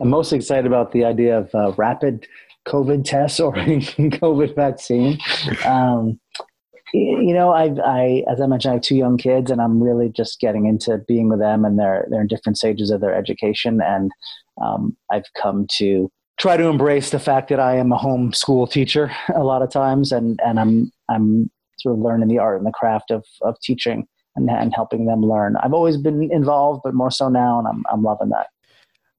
[0.00, 2.26] I'm most excited about the idea of uh, rapid
[2.66, 5.18] COVID tests or COVID vaccine.
[5.64, 6.20] Um,
[6.92, 10.08] you know, I, I, as I mentioned, I have two young kids, and I'm really
[10.08, 13.80] just getting into being with them, and they're they're in different stages of their education,
[13.80, 14.10] and
[14.60, 16.10] um, I've come to
[16.40, 19.70] try to embrace the fact that I am a home school teacher a lot of
[19.70, 23.60] times, and and I'm I'm sort of learning the art and the craft of of
[23.60, 25.56] teaching and, and helping them learn.
[25.62, 28.48] I've always been involved, but more so now, and I'm I'm loving that.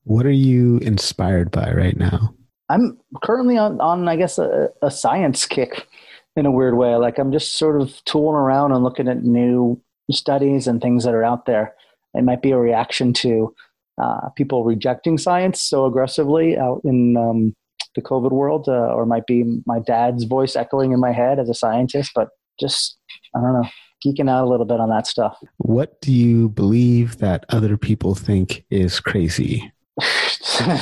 [0.03, 2.33] What are you inspired by right now?
[2.69, 5.87] I'm currently on on I guess a, a science kick
[6.35, 6.95] in a weird way.
[6.95, 11.13] Like I'm just sort of tooling around and looking at new studies and things that
[11.13, 11.75] are out there.
[12.13, 13.53] It might be a reaction to
[14.01, 17.53] uh, people rejecting science so aggressively out in um,
[17.95, 21.49] the COVID world, uh, or might be my dad's voice echoing in my head as
[21.49, 22.11] a scientist.
[22.15, 22.29] But
[22.59, 22.97] just
[23.35, 23.69] I don't know,
[24.05, 25.37] geeking out a little bit on that stuff.
[25.57, 29.71] What do you believe that other people think is crazy?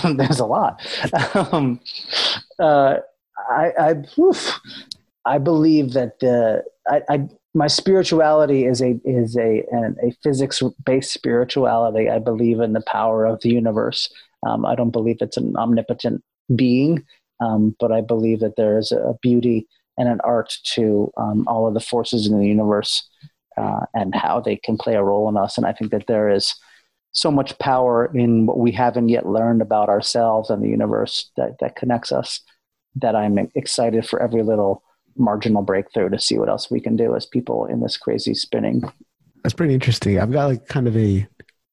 [0.03, 0.81] There's a lot.
[1.35, 1.79] Um,
[2.59, 2.97] uh,
[3.49, 4.59] I, I oof,
[5.25, 10.61] I believe that the I, I my spirituality is a is a an, a physics
[10.83, 12.09] based spirituality.
[12.09, 14.11] I believe in the power of the universe.
[14.45, 16.23] Um, I don't believe it's an omnipotent
[16.55, 17.05] being,
[17.39, 21.67] um, but I believe that there is a beauty and an art to um, all
[21.67, 23.07] of the forces in the universe
[23.57, 25.57] uh, and how they can play a role in us.
[25.57, 26.55] And I think that there is
[27.11, 31.57] so much power in what we haven't yet learned about ourselves and the universe that,
[31.59, 32.39] that connects us
[32.95, 34.83] that I'm excited for every little
[35.19, 38.81] marginal breakthrough to see what else we can do as people in this crazy spinning.
[39.43, 40.19] That's pretty interesting.
[40.19, 41.27] I've got like kind of a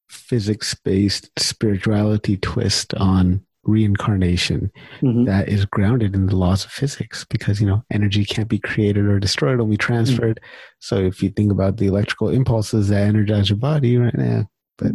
[0.09, 4.71] physics based spirituality twist on reincarnation
[5.01, 5.25] mm-hmm.
[5.25, 9.05] that is grounded in the laws of physics because you know energy can't be created
[9.05, 10.77] or destroyed only transferred mm-hmm.
[10.79, 14.91] so if you think about the electrical impulses that energize your body right now but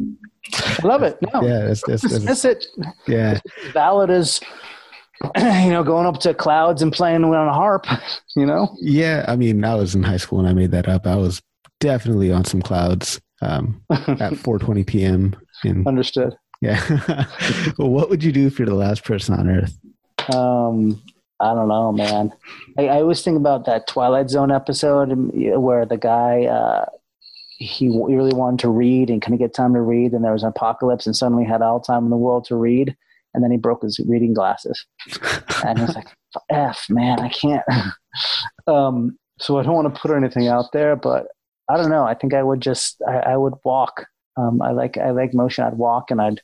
[0.55, 2.67] I love it no yeah that's, that's, that's, that's it
[3.07, 3.41] yeah
[3.75, 4.41] valid as
[5.37, 7.87] you know, going up to clouds and playing on a harp,
[8.37, 8.77] you know?
[8.81, 9.25] Yeah.
[9.29, 11.07] I mean, I was in high school when I made that up.
[11.07, 11.43] I was
[11.81, 15.37] definitely on some clouds um, at 4.20 p.m.
[15.65, 16.37] In, Understood.
[16.61, 16.81] Yeah.
[17.79, 19.77] well, what would you do if you're the last person on earth?
[20.35, 21.03] Um,
[21.41, 22.33] I don't know, man.
[22.79, 26.87] I, I always think about that Twilight Zone episode where the guy, uh,
[27.59, 30.51] he really wanted to read and couldn't get time to read, and there was an
[30.51, 32.97] apocalypse, and suddenly had all time in the world to read
[33.35, 34.85] and then he broke his reading glasses.
[35.65, 36.09] and he was like,
[36.51, 37.65] "F, man, I can't."
[38.67, 41.27] um, so I don't want to put anything out there, but
[41.69, 42.05] I don't know.
[42.05, 44.07] I think I would just I, I would walk.
[44.37, 45.65] Um, I like I like motion.
[45.65, 46.41] I'd walk, and I'd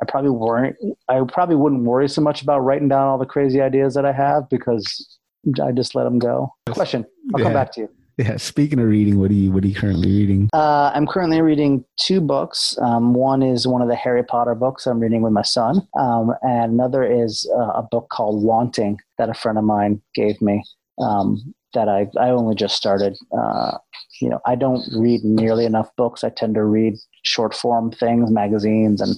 [0.00, 0.76] I probably weren't
[1.08, 4.12] I probably wouldn't worry so much about writing down all the crazy ideas that I
[4.12, 5.18] have because
[5.62, 6.52] I just let them go.
[6.70, 7.06] Question.
[7.34, 7.46] I'll yeah.
[7.46, 7.88] come back to you.
[8.24, 8.38] Yeah.
[8.38, 10.48] Speaking of reading, what are you what are you currently reading?
[10.54, 12.74] Uh, I'm currently reading two books.
[12.80, 16.32] Um, one is one of the Harry Potter books I'm reading with my son, um,
[16.40, 20.64] and another is uh, a book called Wanting that a friend of mine gave me.
[20.98, 23.18] Um, that I I only just started.
[23.36, 23.76] Uh,
[24.22, 26.24] you know, I don't read nearly enough books.
[26.24, 29.14] I tend to read short form things, magazines, and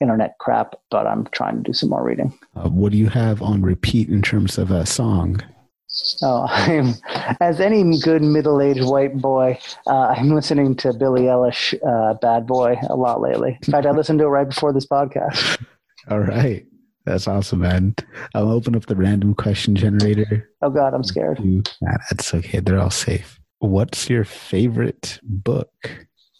[0.00, 0.76] internet crap.
[0.92, 2.32] But I'm trying to do some more reading.
[2.54, 5.42] Uh, what do you have on repeat in terms of a song?
[6.22, 6.94] Oh, I'm
[7.40, 9.58] as any good middle-aged white boy.
[9.86, 13.58] Uh, I'm listening to Billie Eilish, uh, "Bad Boy" a lot lately.
[13.66, 15.64] In fact, I listened to it right before this podcast.
[16.10, 16.64] All right,
[17.04, 17.94] that's awesome, man.
[18.34, 20.48] I'll open up the random question generator.
[20.62, 21.44] Oh God, I'm scared.
[21.44, 22.60] Nah, that's okay.
[22.60, 23.38] They're all safe.
[23.58, 25.68] What's your favorite book?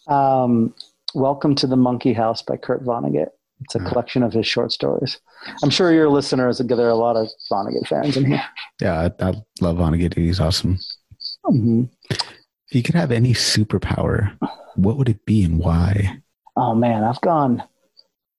[0.07, 0.73] Um,
[1.15, 3.29] Welcome to the Monkey House by Kurt Vonnegut.
[3.61, 5.19] It's a collection of his short stories.
[5.63, 8.43] I'm sure your listeners, there are a lot of Vonnegut fans in here.
[8.81, 10.15] Yeah, I, I love Vonnegut.
[10.15, 10.79] He's awesome.
[11.45, 11.83] Mm-hmm.
[12.09, 14.37] If you could have any superpower,
[14.75, 16.21] what would it be and why?
[16.55, 17.63] Oh man, I've gone,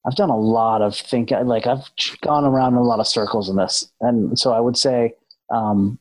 [0.06, 1.46] I've done a lot of thinking.
[1.46, 1.90] Like I've
[2.22, 5.14] gone around in a lot of circles in this, and so I would say
[5.52, 5.98] um,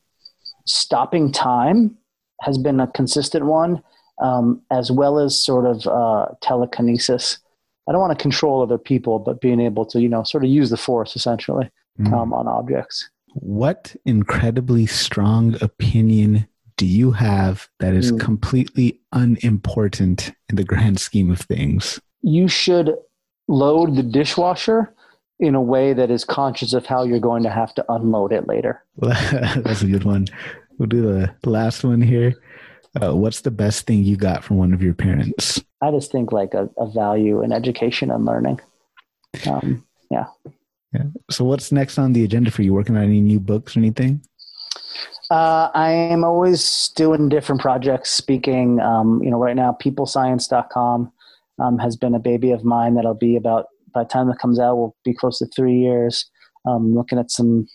[0.66, 1.98] stopping time
[2.42, 3.82] has been a consistent one,
[4.22, 7.40] um, as well as sort of uh, telekinesis
[7.90, 10.52] I don't want to control other people, but being able to, you know, sort of
[10.52, 12.14] use the force essentially mm.
[12.14, 13.10] um, on objects.
[13.34, 18.20] What incredibly strong opinion do you have that is mm.
[18.20, 22.00] completely unimportant in the grand scheme of things?
[22.22, 22.94] You should
[23.48, 24.94] load the dishwasher
[25.40, 28.48] in a way that is conscious of how you're going to have to unload it
[28.48, 28.84] later.
[28.98, 30.28] That's a good one.
[30.78, 32.36] We'll do the last one here.
[33.00, 35.64] Uh, what's the best thing you got from one of your parents?
[35.82, 38.60] I just think like a, a value in education and learning.
[39.48, 40.26] Um, yeah.
[40.94, 41.04] Yeah.
[41.30, 42.74] So what's next on the agenda for you?
[42.74, 44.22] Working on any new books or anything?
[45.30, 48.80] Uh, I am always doing different projects, speaking.
[48.80, 51.12] Um, you know, right now, peoplescience.com
[51.60, 54.60] um, has been a baby of mine that'll be about, by the time it comes
[54.60, 56.26] out, will be close to three years.
[56.66, 57.68] Um, looking at some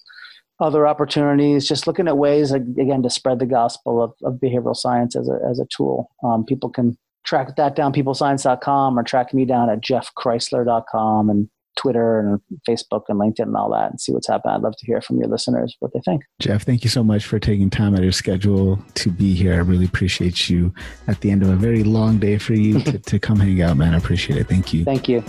[0.64, 5.14] other opportunities, just looking at ways, again, to spread the gospel of, of behavioral science
[5.14, 6.10] as a, as a tool.
[6.24, 12.20] Um, people can track that down, peoplescience.com, or track me down at jeffkreisler.com and Twitter
[12.20, 14.54] and Facebook and LinkedIn and all that and see what's happening.
[14.54, 16.22] I'd love to hear from your listeners what they think.
[16.40, 19.52] Jeff, thank you so much for taking time out of your schedule to be here.
[19.52, 20.72] I really appreciate you
[21.08, 23.76] at the end of a very long day for you to, to come hang out,
[23.76, 23.92] man.
[23.92, 24.48] I appreciate it.
[24.48, 24.84] Thank you.
[24.84, 25.22] Thank you.